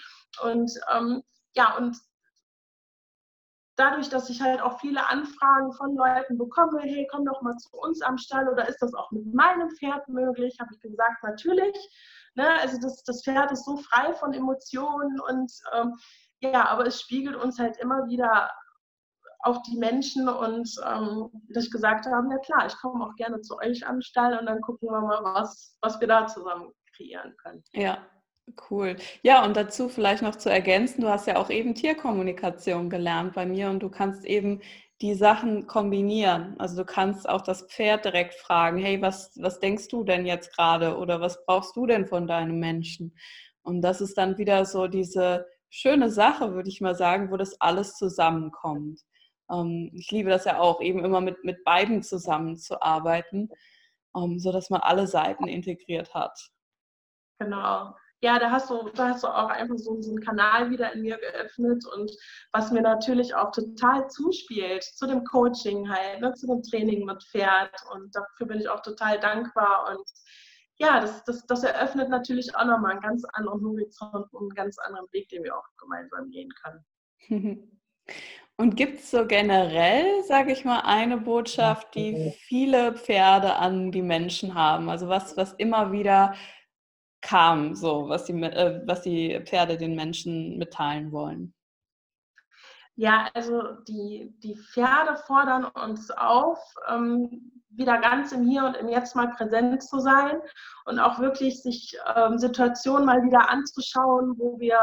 Und 0.43 0.73
ähm, 0.91 1.23
ja, 1.55 1.77
und 1.77 1.97
dadurch, 3.77 4.09
dass 4.09 4.31
ich 4.31 4.41
halt 4.41 4.63
auch 4.63 4.81
viele 4.81 5.07
Anfragen 5.09 5.73
von 5.73 5.95
Leuten 5.95 6.39
bekomme, 6.39 6.81
hey, 6.81 7.07
komm 7.11 7.27
doch 7.27 7.43
mal 7.43 7.57
zu 7.57 7.77
uns 7.79 8.01
am 8.01 8.17
Stall 8.17 8.49
oder 8.49 8.67
ist 8.69 8.81
das 8.81 8.95
auch 8.95 9.11
mit 9.11 9.27
meinem 9.35 9.71
Pferd 9.71 10.09
möglich, 10.09 10.57
habe 10.59 10.73
ich 10.73 10.81
gesagt, 10.81 11.23
natürlich. 11.23 11.77
Ne? 12.35 12.49
Also 12.61 12.79
das, 12.81 13.03
das 13.05 13.23
Pferd 13.25 13.53
ist 13.53 13.65
so 13.67 13.77
frei 13.77 14.15
von 14.15 14.33
Emotionen 14.33 15.21
und 15.21 15.53
ähm, 15.75 15.95
ja, 16.41 16.67
aber 16.69 16.87
es 16.87 17.01
spiegelt 17.01 17.37
uns 17.37 17.59
halt 17.59 17.77
immer 17.77 18.07
wieder 18.09 18.51
auch 19.43 19.63
die 19.63 19.77
Menschen 19.77 20.29
und 20.29 20.69
ähm, 20.89 21.29
dass 21.51 21.65
ich 21.65 21.71
gesagt 21.71 22.07
habe, 22.07 22.29
ja 22.31 22.39
klar, 22.39 22.67
ich 22.67 22.77
komme 22.79 23.05
auch 23.05 23.15
gerne 23.17 23.41
zu 23.41 23.59
euch 23.59 23.87
am 23.87 24.01
Stall 24.01 24.39
und 24.39 24.47
dann 24.47 24.61
gucken 24.61 24.89
wir 24.89 25.01
mal, 25.01 25.23
was, 25.23 25.77
was 25.81 26.01
wir 26.01 26.09
da 26.09 26.27
zusammen 26.27 26.71
kreieren 26.97 27.35
können. 27.43 27.63
Ja, 27.73 27.99
Cool. 28.71 28.97
Ja, 29.23 29.45
und 29.45 29.57
dazu 29.57 29.89
vielleicht 29.89 30.23
noch 30.23 30.35
zu 30.35 30.51
ergänzen, 30.51 31.03
du 31.03 31.09
hast 31.09 31.27
ja 31.27 31.37
auch 31.37 31.49
eben 31.49 31.75
Tierkommunikation 31.75 32.91
gelernt 32.91 33.35
bei 33.35 33.47
mir 33.47 33.71
und 33.71 33.81
du 33.81 33.89
kannst 33.89 34.25
eben 34.25 34.61
die 35.01 35.15
Sachen 35.15 35.67
kombinieren. 35.67 36.55
Also 36.59 36.77
du 36.77 36.85
kannst 36.85 37.29
auch 37.29 37.43
das 37.43 37.63
Pferd 37.63 38.05
direkt 38.05 38.35
fragen, 38.35 38.79
hey, 38.79 39.01
was, 39.01 39.33
was 39.41 39.61
denkst 39.61 39.89
du 39.89 40.05
denn 40.05 40.27
jetzt 40.27 40.55
gerade 40.57 40.97
oder 40.97 41.21
was 41.21 41.45
brauchst 41.45 41.77
du 41.77 41.87
denn 41.87 42.07
von 42.07 42.27
deinem 42.27 42.59
Menschen? 42.59 43.17
Und 43.63 43.83
das 43.83 44.01
ist 44.01 44.19
dann 44.19 44.39
wieder 44.39 44.65
so 44.65 44.87
diese 44.87 45.47
schöne 45.71 46.11
Sache, 46.11 46.53
würde 46.53 46.69
ich 46.69 46.81
mal 46.81 46.95
sagen, 46.95 47.31
wo 47.31 47.37
das 47.37 47.61
alles 47.61 47.95
zusammenkommt. 47.97 49.01
Ähm, 49.53 49.91
ich 49.95 50.11
liebe 50.11 50.31
das 50.31 50.45
ja 50.45 50.59
auch, 50.59 50.81
eben 50.81 51.05
immer 51.05 51.21
mit, 51.21 51.45
mit 51.45 51.65
beiden 51.65 52.03
zusammenzuarbeiten, 52.03 53.51
ähm, 54.17 54.39
sodass 54.39 54.71
man 54.71 54.81
alle 54.81 55.07
Seiten 55.07 55.47
integriert 55.47 56.15
hat. 56.15 56.51
Genau 57.39 57.95
ja, 58.23 58.39
da 58.39 58.53
hast 58.53 58.71
du, 58.71 58.89
da 58.95 59.09
hast 59.09 59.25
du 59.25 59.29
auch 59.29 59.49
einfach 59.49 59.77
so, 59.77 60.01
so 60.01 60.11
einen 60.11 60.21
Kanal 60.21 60.71
wieder 60.71 60.93
in 60.93 61.03
mir 61.03 61.19
geöffnet 61.19 61.85
und 61.93 62.11
was 62.53 62.71
mir 62.71 62.81
natürlich 62.81 63.35
auch 63.35 63.51
total 63.51 64.09
zuspielt 64.09 64.85
zu 64.85 65.09
dem 65.09 65.25
Coaching 65.25 65.91
halt, 65.91 66.21
ne, 66.21 66.33
zu 66.35 66.47
dem 66.47 66.63
Training 66.63 67.05
mit 67.05 67.23
Pferd 67.25 67.75
und 67.93 68.15
dafür 68.15 68.47
bin 68.47 68.61
ich 68.61 68.69
auch 68.69 68.81
total 68.81 69.19
dankbar 69.19 69.91
und 69.91 70.09
ja, 70.79 71.01
das, 71.01 71.25
das, 71.25 71.47
das 71.47 71.65
eröffnet 71.65 72.11
natürlich 72.11 72.55
auch 72.55 72.65
nochmal 72.65 72.93
einen 72.93 73.01
ganz 73.01 73.25
anderen 73.33 73.61
Horizont 73.61 74.33
und 74.33 74.43
einen 74.43 74.55
ganz 74.55 74.79
anderen 74.79 75.07
Weg, 75.13 75.29
den 75.29 75.43
wir 75.43 75.57
auch 75.57 75.67
gemeinsam 75.79 76.31
gehen 76.31 76.51
können. 76.63 76.85
Und 78.63 78.77
gibt 78.77 79.01
es 79.01 79.11
so 79.11 79.27
generell, 79.27 80.23
sage 80.23 80.53
ich 80.53 80.65
mal, 80.65 80.83
eine 80.83 81.17
Botschaft, 81.17 81.97
die 81.97 82.33
viele 82.47 82.95
Pferde 82.95 83.57
an 83.57 83.91
die 83.91 84.03
Menschen 84.03 84.55
haben? 84.55 84.89
Also 84.89 85.09
was, 85.09 85.37
was 85.37 85.53
immer 85.55 85.91
wieder 85.91 86.37
kam, 87.23 87.75
so 87.75 88.09
was 88.09 88.25
die, 88.27 88.41
äh, 88.41 88.81
was 88.87 89.03
die 89.03 89.43
Pferde 89.45 89.77
den 89.79 89.97
Menschen 89.97 90.59
mitteilen 90.59 91.11
wollen? 91.11 91.53
Ja, 92.95 93.29
also 93.35 93.63
die, 93.89 94.33
die 94.39 94.55
Pferde 94.55 95.17
fordern 95.27 95.65
uns 95.65 96.13
auf, 96.13 96.61
ähm, 96.89 97.51
wieder 97.71 97.99
ganz 97.99 98.31
im 98.31 98.47
Hier 98.49 98.65
und 98.65 98.77
im 98.77 98.89
Jetzt 98.89 99.17
mal 99.17 99.31
präsent 99.31 99.83
zu 99.83 99.99
sein 99.99 100.41
und 100.85 101.01
auch 101.01 101.19
wirklich 101.19 101.61
sich 101.63 101.99
ähm, 102.15 102.39
Situationen 102.39 103.07
mal 103.07 103.25
wieder 103.25 103.51
anzuschauen, 103.51 104.39
wo 104.39 104.61
wir, 104.61 104.79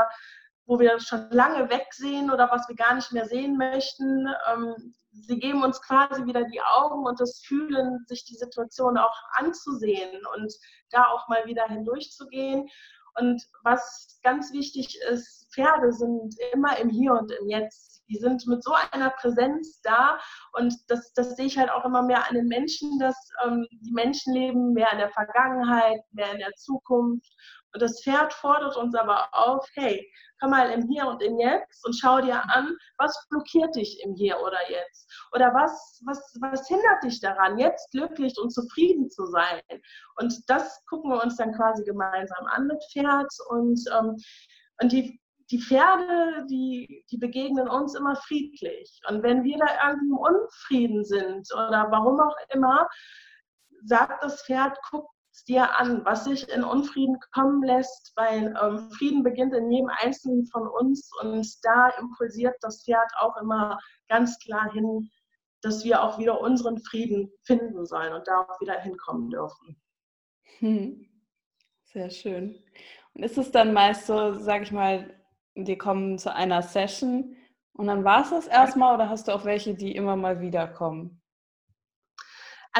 wo 0.69 0.79
wir 0.79 0.99
schon 0.99 1.27
lange 1.32 1.67
wegsehen 1.71 2.29
oder 2.29 2.49
was 2.51 2.69
wir 2.69 2.75
gar 2.75 2.93
nicht 2.93 3.12
mehr 3.12 3.25
sehen 3.25 3.58
möchten. 3.58 4.27
Ähm, 4.51 4.93
sie 5.12 5.39
geben 5.39 5.63
uns 5.63 5.82
quasi 5.82 6.23
wieder 6.25 6.43
die 6.43 6.62
Augen 6.62 7.08
und 7.08 7.19
das 7.19 7.41
Fühlen, 7.43 8.05
sich 8.08 8.23
die 8.25 8.36
Situation 8.36 8.95
auch 8.95 9.15
anzusehen 9.32 10.21
und 10.36 10.53
da 10.91 11.08
auch 11.08 11.27
mal 11.27 11.43
wieder 11.45 11.65
hindurchzugehen. 11.67 12.69
Und 13.15 13.43
was 13.63 14.19
ganz 14.21 14.53
wichtig 14.53 14.95
ist, 15.10 15.51
Pferde 15.51 15.91
sind 15.91 16.36
immer 16.53 16.77
im 16.77 16.89
Hier 16.89 17.13
und 17.13 17.32
im 17.32 17.49
Jetzt. 17.49 18.03
Die 18.08 18.17
sind 18.17 18.45
mit 18.45 18.63
so 18.63 18.73
einer 18.91 19.10
Präsenz 19.10 19.82
da 19.82 20.19
und 20.53 20.75
das, 20.88 21.13
das 21.13 21.36
sehe 21.36 21.47
ich 21.47 21.58
halt 21.58 21.71
auch 21.71 21.86
immer 21.86 22.03
mehr 22.03 22.27
an 22.27 22.36
den 22.36 22.47
Menschen, 22.47 22.99
dass 22.99 23.15
ähm, 23.43 23.67
die 23.71 23.91
Menschen 23.91 24.34
leben 24.34 24.73
mehr 24.73 24.91
in 24.91 24.99
der 24.99 25.10
Vergangenheit, 25.10 26.01
mehr 26.12 26.32
in 26.32 26.39
der 26.39 26.53
Zukunft 26.53 27.32
und 27.73 27.82
das 27.82 28.01
Pferd 28.03 28.34
fordert 28.34 28.75
uns 28.77 28.95
aber 28.95 29.27
auf, 29.32 29.65
hey, 29.75 30.10
komm 30.39 30.51
mal 30.51 30.71
im 30.71 30.88
Hier 30.88 31.05
und 31.08 31.21
im 31.21 31.38
Jetzt 31.38 31.86
und 31.86 31.93
schau 31.93 32.19
dir 32.21 32.41
an, 32.55 32.75
was 32.97 33.13
blockiert 33.29 33.75
dich 33.75 34.01
im 34.03 34.15
Hier 34.15 34.39
oder 34.39 34.69
Jetzt? 34.69 35.08
Oder 35.34 35.53
was, 35.53 36.01
was, 36.05 36.36
was 36.41 36.67
hindert 36.67 37.03
dich 37.03 37.19
daran, 37.19 37.60
jetzt 37.60 37.91
glücklich 37.91 38.34
und 38.41 38.51
zufrieden 38.51 39.10
zu 39.10 39.25
sein? 39.27 39.62
Und 40.15 40.34
das 40.47 40.84
gucken 40.86 41.12
wir 41.12 41.21
uns 41.21 41.38
dann 41.38 41.53
quasi 41.53 41.84
gemeinsam 41.84 42.45
an 42.47 42.67
mit 42.67 42.84
Pferd. 42.91 43.32
Und, 43.49 43.79
ähm, 43.97 44.15
und 44.82 44.91
die, 44.91 45.19
die 45.51 45.62
Pferde, 45.62 46.45
die, 46.49 47.05
die 47.12 47.17
begegnen 47.17 47.69
uns 47.69 47.95
immer 47.95 48.15
friedlich. 48.15 48.99
Und 49.08 49.21
wenn 49.23 49.43
wir 49.43 49.58
da 49.58 49.89
irgendwie 49.89 50.08
im 50.08 50.17
Unfrieden 50.17 51.03
sind 51.03 51.47
oder 51.53 51.88
warum 51.91 52.19
auch 52.19 52.36
immer, 52.53 52.88
sagt 53.84 54.23
das 54.23 54.43
Pferd, 54.43 54.77
guck 54.89 55.10
dir 55.50 55.78
an, 55.78 56.06
was 56.06 56.26
sich 56.26 56.48
in 56.50 56.64
Unfrieden 56.64 57.18
kommen 57.34 57.64
lässt, 57.64 58.14
weil 58.16 58.56
ähm, 58.62 58.92
Frieden 58.92 59.24
beginnt 59.24 59.54
in 59.54 59.72
jedem 59.72 59.90
Einzelnen 59.90 60.46
von 60.46 60.68
uns 60.68 61.10
und 61.22 61.46
da 61.64 61.90
impulsiert 62.00 62.56
das 62.62 62.84
Pferd 62.84 63.12
auch 63.20 63.36
immer 63.42 63.80
ganz 64.08 64.38
klar 64.40 64.72
hin, 64.72 65.10
dass 65.62 65.84
wir 65.84 66.02
auch 66.04 66.20
wieder 66.20 66.40
unseren 66.40 66.78
Frieden 66.80 67.32
finden 67.44 67.86
sollen 67.86 68.14
und 68.14 68.28
da 68.28 68.42
auch 68.42 68.62
wieder 68.62 68.80
hinkommen 68.80 69.30
dürfen. 69.30 69.82
Hm. 70.60 71.06
Sehr 71.84 72.12
schön. 72.12 72.64
Und 73.14 73.24
ist 73.24 73.38
es 73.38 73.52
dann 73.52 73.74
meist 73.74 74.06
so, 74.06 74.36
sag 74.36 74.62
ich 74.62 74.72
mal, 74.72 75.14
die 75.56 75.78
kommen 75.78 76.20
zu 76.20 76.34
einer 76.34 76.62
Session 76.62 77.36
und 77.74 77.88
dann 77.88 78.04
war 78.04 78.22
es 78.22 78.30
das 78.30 78.48
erstmal 78.48 78.94
oder 78.94 79.10
hast 79.10 79.28
du 79.28 79.32
auch 79.32 79.46
welche, 79.46 79.74
die 79.74 79.96
immer 79.96 80.16
mal 80.16 80.40
wieder 80.40 80.68
kommen? 80.68 81.18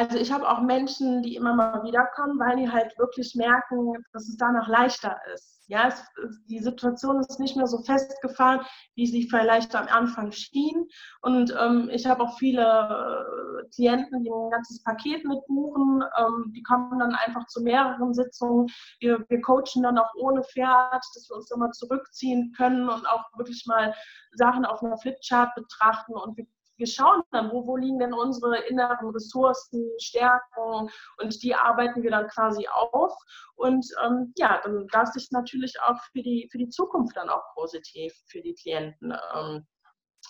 Also 0.00 0.16
ich 0.16 0.32
habe 0.32 0.48
auch 0.48 0.62
Menschen, 0.62 1.20
die 1.20 1.36
immer 1.36 1.54
mal 1.54 1.82
wiederkommen, 1.82 2.38
weil 2.38 2.56
die 2.56 2.70
halt 2.70 2.98
wirklich 2.98 3.34
merken, 3.34 3.92
dass 4.14 4.30
es 4.30 4.36
danach 4.38 4.66
leichter 4.66 5.18
ist. 5.34 5.62
Ja, 5.68 5.88
es, 5.88 6.02
die 6.48 6.58
Situation 6.58 7.20
ist 7.20 7.38
nicht 7.38 7.54
mehr 7.54 7.66
so 7.66 7.82
festgefahren, 7.82 8.64
wie 8.94 9.06
sie 9.06 9.28
vielleicht 9.28 9.76
am 9.76 9.88
Anfang 9.88 10.32
schien. 10.32 10.86
Und 11.20 11.54
ähm, 11.60 11.90
ich 11.92 12.06
habe 12.06 12.22
auch 12.22 12.38
viele 12.38 12.62
äh, 12.62 13.68
Klienten, 13.74 14.22
die 14.22 14.30
ein 14.30 14.50
ganzes 14.50 14.82
Paket 14.84 15.22
mitbuchen. 15.26 16.02
Ähm, 16.16 16.50
die 16.56 16.62
kommen 16.62 16.98
dann 16.98 17.14
einfach 17.14 17.44
zu 17.48 17.60
mehreren 17.60 18.14
Sitzungen. 18.14 18.68
Wir, 19.00 19.22
wir 19.28 19.40
coachen 19.42 19.82
dann 19.82 19.98
auch 19.98 20.14
ohne 20.14 20.42
Pferd, 20.44 21.04
dass 21.14 21.28
wir 21.28 21.36
uns 21.36 21.54
mal 21.54 21.72
zurückziehen 21.72 22.54
können 22.56 22.88
und 22.88 23.06
auch 23.06 23.24
wirklich 23.36 23.64
mal 23.66 23.94
Sachen 24.32 24.64
auf 24.64 24.82
einer 24.82 24.96
Flipchart 24.96 25.54
betrachten. 25.54 26.14
Und 26.14 26.38
wir 26.38 26.46
wir 26.80 26.86
schauen 26.86 27.22
dann, 27.30 27.52
wo, 27.52 27.66
wo 27.66 27.76
liegen 27.76 27.98
denn 27.98 28.14
unsere 28.14 28.58
inneren 28.62 29.10
Ressourcen, 29.10 29.86
Stärken 29.98 30.90
und 31.18 31.42
die 31.42 31.54
arbeiten 31.54 32.02
wir 32.02 32.10
dann 32.10 32.26
quasi 32.28 32.66
auf. 32.90 33.14
Und 33.54 33.86
ähm, 34.02 34.32
ja, 34.36 34.60
dann 34.64 34.86
darf 34.88 35.10
sich 35.10 35.30
natürlich 35.30 35.74
auch 35.82 36.00
für 36.12 36.22
die, 36.22 36.48
für 36.50 36.58
die 36.58 36.70
Zukunft 36.70 37.16
dann 37.16 37.28
auch 37.28 37.42
positiv 37.54 38.14
für 38.26 38.40
die 38.40 38.54
Klienten 38.54 39.14
ähm, 39.34 39.66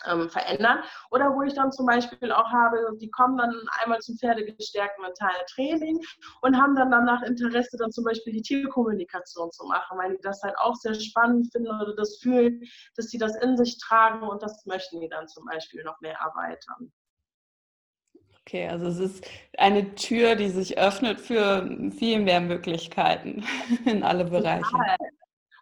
ähm, 0.07 0.29
verändern. 0.29 0.83
Oder 1.11 1.35
wo 1.35 1.43
ich 1.43 1.55
dann 1.55 1.73
zum 1.73 1.87
Beispiel 1.87 2.33
auch 2.33 2.51
habe, 2.51 2.97
die 3.01 3.11
kommen 3.11 3.37
dann 3.37 3.55
einmal 3.83 3.99
zum 4.01 4.17
pferdegestärkten 4.17 5.03
mentalen 5.03 5.47
Training 5.55 6.01
und 6.43 6.57
haben 6.57 6.75
dann 6.77 6.91
danach 6.91 7.23
Interesse, 7.23 7.77
dann 7.77 7.93
zum 7.93 8.05
Beispiel 8.05 8.33
die 8.33 8.43
Tierkommunikation 8.43 9.51
zu 9.51 9.67
machen, 9.67 9.99
weil 9.99 10.17
die 10.17 10.23
das 10.23 10.43
halt 10.43 10.57
auch 10.59 10.75
sehr 10.77 10.95
spannend 10.95 11.53
finden 11.53 11.69
oder 11.69 11.95
das 11.95 12.19
fühlen, 12.23 12.63
dass 12.97 13.07
sie 13.07 13.19
das 13.19 13.37
in 13.37 13.57
sich 13.57 13.79
tragen 13.79 14.27
und 14.27 14.43
das 14.43 14.65
möchten 14.67 15.01
die 15.01 15.09
dann 15.09 15.29
zum 15.29 15.45
Beispiel 15.47 15.83
noch 15.85 16.01
mehr 16.01 16.19
erweitern. 16.19 16.93
Okay, 18.47 18.67
also 18.67 18.87
es 18.87 18.99
ist 18.99 19.25
eine 19.59 19.95
Tür, 19.95 20.35
die 20.35 20.49
sich 20.49 20.79
öffnet 20.79 21.21
für 21.21 21.69
viel 21.97 22.21
mehr 22.21 22.41
Möglichkeiten 22.41 23.45
in 23.85 24.03
alle 24.03 24.25
Bereiche. 24.25 24.63
Total. 24.63 24.97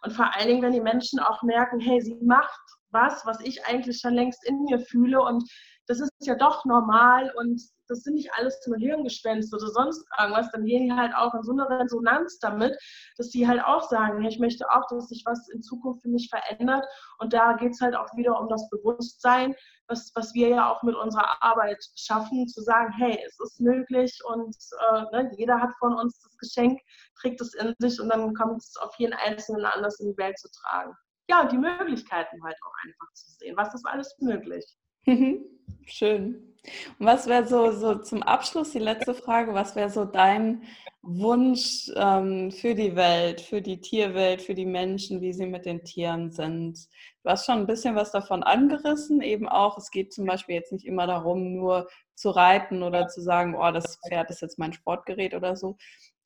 Und 0.03 0.13
vor 0.13 0.35
allen 0.35 0.47
Dingen, 0.47 0.63
wenn 0.63 0.73
die 0.73 0.81
Menschen 0.81 1.19
auch 1.19 1.43
merken, 1.43 1.81
hey, 1.81 2.01
sie 2.01 2.17
macht 2.23 2.61
was, 2.91 3.25
was 3.27 3.41
ich 3.41 3.65
eigentlich 3.67 3.99
schon 4.01 4.15
längst 4.15 4.45
in 4.47 4.65
mir 4.65 4.81
fühle. 4.81 5.21
Und 5.21 5.49
das 5.87 6.01
ist 6.01 6.13
ja 6.21 6.35
doch 6.35 6.65
normal 6.65 7.33
und 7.37 7.63
das 7.89 8.03
sind 8.03 8.15
nicht 8.15 8.31
alles 8.35 8.61
nur 8.67 8.77
Hirngespinst 8.77 9.53
oder 9.55 9.69
sonst 9.69 10.05
irgendwas, 10.19 10.51
dann 10.53 10.65
gehen 10.65 10.85
die 10.85 10.93
halt 10.93 11.15
auch 11.15 11.35
in 11.35 11.43
so 11.43 11.53
eine 11.53 11.69
Resonanz 11.69 12.39
damit, 12.39 12.79
dass 13.17 13.31
die 13.31 13.49
halt 13.49 13.65
auch 13.65 13.89
sagen, 13.89 14.23
ich 14.25 14.39
möchte 14.39 14.71
auch, 14.71 14.87
dass 14.89 15.09
sich 15.09 15.23
was 15.25 15.49
in 15.49 15.63
Zukunft 15.63 16.03
für 16.03 16.11
mich 16.11 16.29
verändert. 16.29 16.85
Und 17.19 17.33
da 17.33 17.55
geht 17.55 17.73
es 17.73 17.81
halt 17.81 17.97
auch 17.97 18.15
wieder 18.15 18.39
um 18.39 18.49
das 18.49 18.69
Bewusstsein, 18.69 19.55
was, 19.87 20.13
was 20.15 20.35
wir 20.35 20.49
ja 20.49 20.71
auch 20.71 20.83
mit 20.83 20.95
unserer 20.95 21.43
Arbeit 21.43 21.83
schaffen, 21.97 22.47
zu 22.47 22.61
sagen, 22.61 22.93
hey, 22.93 23.19
es 23.27 23.41
ist 23.41 23.61
möglich 23.61 24.19
und 24.25 24.55
äh, 24.93 25.03
ne, 25.13 25.31
jeder 25.39 25.59
hat 25.59 25.71
von 25.79 25.95
uns 25.95 26.21
das 26.21 26.37
Geschenk, 26.37 26.79
trägt 27.19 27.41
es 27.41 27.55
in 27.55 27.75
sich 27.79 27.99
und 27.99 28.11
dann 28.11 28.35
kommt 28.35 28.63
es 28.63 28.77
auf 28.77 28.95
jeden 28.99 29.15
Einzelnen 29.15 29.65
anders 29.65 29.99
in 30.01 30.11
die 30.11 30.19
Welt 30.19 30.39
zu 30.39 30.49
tragen 30.51 30.95
ja, 31.29 31.45
die 31.47 31.59
Möglichkeiten 31.59 32.43
halt 32.43 32.57
auch 32.63 32.75
einfach 32.85 33.13
zu 33.13 33.31
sehen. 33.33 33.57
Was 33.57 33.75
ist 33.75 33.87
alles 33.87 34.17
möglich? 34.21 34.65
Schön. 35.87 36.55
Und 36.99 37.07
was 37.07 37.27
wäre 37.27 37.47
so, 37.47 37.71
so 37.73 37.95
zum 37.97 38.23
Abschluss 38.23 38.73
die 38.73 38.79
letzte 38.79 39.15
Frage, 39.15 39.55
was 39.55 39.77
wäre 39.77 39.91
so 39.91 40.05
dein 40.05 40.65
Wunsch 41.03 41.91
ähm, 41.97 42.51
für 42.51 42.75
die 42.75 42.95
Welt, 42.97 43.41
für 43.41 43.63
die 43.63 43.81
Tierwelt, 43.81 44.43
für 44.43 44.55
die 44.55 44.67
Menschen, 44.67 45.21
wie 45.21 45.33
sie 45.33 45.47
mit 45.47 45.65
den 45.65 45.85
Tieren 45.85 46.31
sind? 46.31 46.79
Du 47.23 47.31
hast 47.31 47.47
schon 47.47 47.59
ein 47.59 47.67
bisschen 47.67 47.95
was 47.95 48.13
davon 48.13 48.43
angerissen, 48.43 49.23
eben 49.23 49.49
auch, 49.49 49.79
es 49.79 49.91
geht 49.91 50.13
zum 50.13 50.27
Beispiel 50.27 50.57
jetzt 50.57 50.73
nicht 50.73 50.85
immer 50.85 51.07
darum, 51.07 51.55
nur 51.55 51.89
zu 52.15 52.31
reiten 52.31 52.83
oder 52.83 53.09
zu 53.09 53.23
sagen, 53.23 53.55
oh, 53.55 53.71
das 53.71 53.99
Pferd 54.07 54.29
ist 54.31 54.43
jetzt 54.43 54.59
mein 54.59 54.73
Sportgerät 54.73 55.35
oder 55.35 55.57
so. 55.57 55.77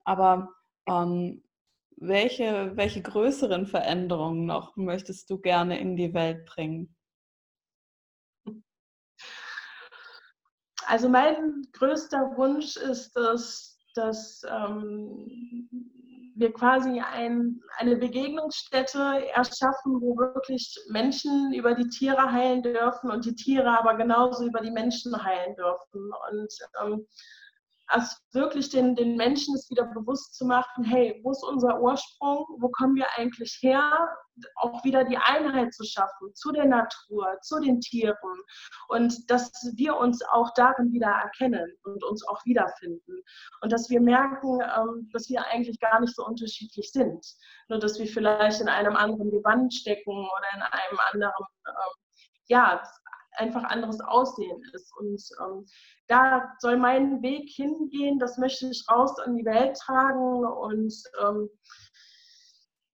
Aber 0.05 0.49
ähm, 0.89 1.45
welche, 1.97 2.73
welche 2.77 3.03
größeren 3.03 3.67
Veränderungen 3.67 4.47
noch 4.47 4.77
möchtest 4.77 5.31
du 5.31 5.39
gerne 5.39 5.79
in 5.79 5.97
die 5.97 6.15
Welt 6.15 6.47
bringen? 6.47 6.95
Also 10.87 11.09
mein 11.09 11.63
größter 11.73 12.37
Wunsch 12.37 12.77
ist, 12.77 13.15
dass, 13.17 13.79
dass 13.95 14.43
ähm, 14.49 15.69
wir 16.35 16.53
quasi 16.53 17.01
ein, 17.01 17.61
eine 17.79 17.97
Begegnungsstätte 17.97 19.27
erschaffen, 19.35 20.01
wo 20.01 20.17
wirklich 20.17 20.77
Menschen 20.91 21.53
über 21.53 21.75
die 21.75 21.89
Tiere 21.89 22.33
heilen 22.33 22.63
dürfen 22.63 23.11
und 23.11 23.25
die 23.25 23.35
Tiere 23.35 23.79
aber 23.79 23.97
genauso 23.97 24.47
über 24.47 24.61
die 24.61 24.71
Menschen 24.71 25.23
heilen 25.23 25.55
dürfen. 25.57 26.11
Und 26.31 26.53
ähm, 26.83 27.07
also 27.93 28.17
wirklich 28.33 28.71
den, 28.71 28.97
den 28.97 29.17
Menschen 29.17 29.55
es 29.55 29.69
wieder 29.71 29.85
bewusst 29.85 30.35
zu 30.35 30.47
machen, 30.47 30.83
hey, 30.83 31.21
wo 31.23 31.31
ist 31.31 31.45
unser 31.45 31.79
Ursprung, 31.81 32.47
wo 32.59 32.71
kommen 32.71 32.95
wir 32.95 33.07
eigentlich 33.17 33.59
her, 33.61 34.09
auch 34.57 34.83
wieder 34.83 35.05
die 35.05 35.19
Einheit 35.19 35.75
zu 35.75 35.85
schaffen 35.85 36.35
zu 36.35 36.53
der 36.53 36.65
Natur, 36.65 37.37
zu 37.43 37.61
den 37.61 37.81
Tieren 37.81 38.17
und 38.89 39.31
dass 39.31 39.53
wir 39.77 39.97
uns 39.97 40.25
auch 40.33 40.51
darin 40.55 40.91
wieder 40.91 41.09
erkennen 41.09 41.71
und 41.85 42.03
uns 42.05 42.27
auch 42.27 42.43
wiederfinden. 42.47 43.23
Und 43.61 43.73
dass 43.73 43.91
wir 43.91 44.01
merken, 44.01 44.61
ähm, 44.63 45.11
dass 45.13 45.29
wir 45.29 45.45
eigentlich 45.49 45.79
gar 45.81 46.01
nicht 46.01 46.17
so 46.17 46.25
unterschiedlich 46.25 46.91
sind, 46.93 47.25
nur 47.69 47.79
dass 47.79 47.99
wir 47.99 48.07
vielleicht 48.07 48.63
in 48.63 48.69
einem 48.69 48.97
anderen 48.97 49.31
Gewand 49.31 49.75
stecken 49.75 50.13
oder 50.13 50.47
in 50.55 50.63
einem 50.63 50.99
anderen 51.13 51.47
ähm, 51.69 51.95
ja, 52.49 52.83
einfach 53.37 53.65
anderes 53.65 54.01
Aussehen 54.01 54.63
ist. 54.73 54.93
Und 54.99 55.23
ähm, 55.41 55.67
da 56.13 56.55
soll 56.59 56.77
mein 56.77 57.23
Weg 57.23 57.49
hingehen, 57.49 58.19
das 58.19 58.37
möchte 58.37 58.69
ich 58.69 58.85
raus 58.91 59.17
in 59.27 59.35
die 59.35 59.47
Welt 59.47 59.79
tragen 59.79 60.45
und 60.45 60.95
ähm, 61.23 61.49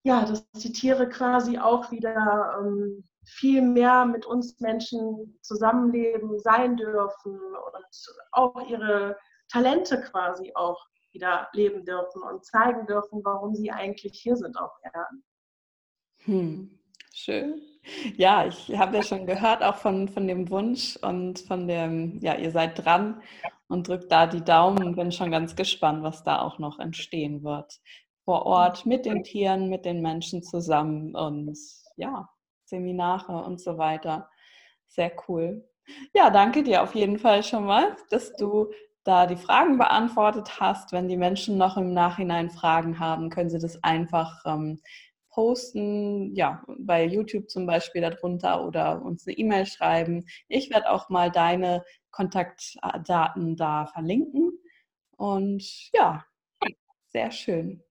ja, 0.03 0.25
dass 0.25 0.45
die 0.55 0.73
Tiere 0.73 1.09
quasi 1.09 1.57
auch 1.59 1.93
wieder 1.93 2.59
ähm, 2.61 3.05
viel 3.25 3.63
mehr 3.63 4.05
mit 4.05 4.27
uns 4.27 4.59
Menschen 4.61 5.39
zusammenleben, 5.43 6.41
sein 6.41 6.77
dürfen 6.77 7.39
und 7.39 7.87
auch 8.33 8.69
ihre 8.69 9.17
Talente 9.49 10.01
quasi 10.03 10.51
auch 10.57 10.85
wieder 11.13 11.49
leben 11.53 11.85
dürfen 11.85 12.21
und 12.23 12.45
zeigen 12.45 12.85
dürfen, 12.87 13.25
warum 13.25 13.55
sie 13.55 13.71
eigentlich 13.71 14.21
hier 14.21 14.37
sind 14.37 14.59
auf 14.59 14.73
Erden. 14.83 15.25
Hm, 16.25 16.81
schön. 17.15 17.63
Ja, 18.17 18.47
ich 18.47 18.77
habe 18.77 18.97
ja 18.97 19.03
schon 19.03 19.27
gehört, 19.27 19.63
auch 19.63 19.77
von, 19.77 20.09
von 20.09 20.27
dem 20.27 20.51
Wunsch 20.51 20.97
und 21.03 21.41
von 21.41 21.69
dem, 21.69 22.19
ja, 22.21 22.35
ihr 22.37 22.51
seid 22.51 22.85
dran 22.85 23.23
und 23.69 23.89
drückt 23.89 24.11
da 24.11 24.27
die 24.27 24.43
Daumen 24.43 24.83
und 24.85 24.97
bin 24.97 25.13
schon 25.13 25.31
ganz 25.31 25.57
gespannt, 25.57 26.03
was 26.03 26.23
da 26.23 26.41
auch 26.41 26.59
noch 26.59 26.79
entstehen 26.79 27.43
wird. 27.43 27.81
Vor 28.25 28.47
Ort 28.47 28.87
mit 28.87 29.05
den 29.05 29.23
Tieren, 29.23 29.69
mit 29.69 29.85
den 29.85 30.01
Menschen 30.01 30.43
zusammen 30.43 31.15
und 31.15 31.59
ja, 31.97 32.29
Seminare 32.65 33.45
und 33.45 33.61
so 33.61 33.77
weiter. 33.77 34.31
Sehr 34.87 35.13
cool. 35.29 35.69
Ja, 36.15 36.31
danke 36.31 36.63
dir 36.63 36.83
auf 36.83 36.95
jeden 36.95 37.19
Fall 37.19 37.43
schon 37.43 37.67
mal, 37.67 37.97
dass 38.11 38.35
du 38.37 38.71
da 39.05 39.27
die 39.27 39.37
Fragen 39.37 39.77
beantwortet 39.77 40.59
hast. 40.61 40.93
Wenn 40.93 41.09
die 41.09 41.19
Menschen 41.19 41.59
noch 41.59 41.77
im 41.77 41.93
Nachhinein 41.93 42.49
Fragen 42.51 42.99
haben, 42.99 43.29
können 43.29 43.51
sie 43.51 43.59
das 43.59 43.83
einfach 43.85 44.43
ähm, 44.47 44.81
posten, 45.35 46.33
ja, 46.35 46.63
bei 46.79 47.05
YouTube 47.05 47.51
zum 47.51 47.67
Beispiel 47.67 48.03
darunter 48.03 48.65
oder 48.65 49.03
uns 49.03 49.27
eine 49.27 49.37
E-Mail 49.37 49.67
schreiben. 49.67 50.25
Ich 50.49 50.71
werde 50.71 50.91
auch 50.91 51.09
mal 51.09 51.31
deine 51.31 51.83
Kontaktdaten 52.13 53.57
da 53.57 53.87
verlinken. 53.87 54.53
Und 55.17 55.91
ja, 55.93 56.25
sehr 57.09 57.33
schön. 57.33 57.83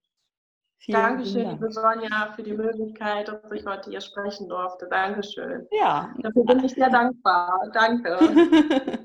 Vielen 0.78 1.00
Dankeschön, 1.00 1.44
Dank. 1.44 1.60
liebe 1.60 1.72
Sonja, 1.72 2.32
für 2.34 2.42
die 2.42 2.52
Möglichkeit, 2.52 3.28
dass 3.28 3.52
ich 3.52 3.64
heute 3.64 3.90
hier 3.90 4.00
sprechen 4.00 4.48
durfte. 4.48 4.86
Dankeschön. 4.90 5.66
Ja. 5.70 6.14
Dafür 6.18 6.44
bin 6.44 6.64
ich 6.64 6.72
sehr 6.72 6.90
dankbar. 6.90 7.70
Danke. 7.72 8.18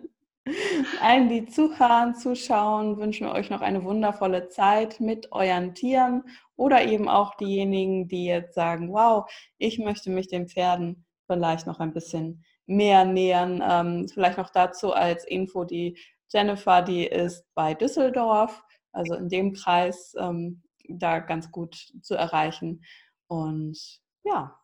Allen, 1.02 1.30
die 1.30 1.46
zuhören, 1.46 2.16
zuschauen, 2.16 2.98
wünschen 2.98 3.28
wir 3.28 3.34
euch 3.34 3.50
noch 3.50 3.62
eine 3.62 3.84
wundervolle 3.84 4.50
Zeit 4.50 5.00
mit 5.00 5.32
euren 5.32 5.74
Tieren 5.74 6.24
oder 6.56 6.84
eben 6.86 7.08
auch 7.08 7.36
diejenigen, 7.36 8.08
die 8.08 8.26
jetzt 8.26 8.56
sagen, 8.56 8.92
wow, 8.92 9.30
ich 9.58 9.80
möchte 9.80 10.10
mich 10.10 10.28
den 10.28 10.48
Pferden 10.48 11.06
vielleicht 11.26 11.68
noch 11.68 11.80
ein 11.80 11.94
bisschen 11.94 12.44
mehr 12.66 13.06
nähern. 13.06 13.64
Ähm, 13.64 14.08
vielleicht 14.08 14.38
noch 14.38 14.50
dazu 14.50 14.94
als 14.94 15.26
Info, 15.26 15.64
die 15.64 15.98
Jennifer, 16.32 16.82
die 16.82 17.06
ist 17.06 17.46
bei 17.56 17.74
Düsseldorf, 17.74 18.64
also 18.92 19.16
in 19.16 19.30
dem 19.30 19.54
Kreis, 19.54 20.14
ähm, 20.20 20.62
da 20.88 21.20
ganz 21.20 21.52
gut 21.52 21.76
zu 22.02 22.16
erreichen. 22.16 22.84
Und 23.28 24.00
ja, 24.24 24.60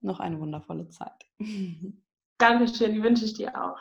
noch 0.00 0.20
eine 0.20 0.38
wundervolle 0.38 0.88
Zeit. 0.88 1.26
Dankeschön, 2.38 3.02
wünsche 3.02 3.24
ich 3.24 3.34
dir 3.34 3.54
auch. 3.62 3.78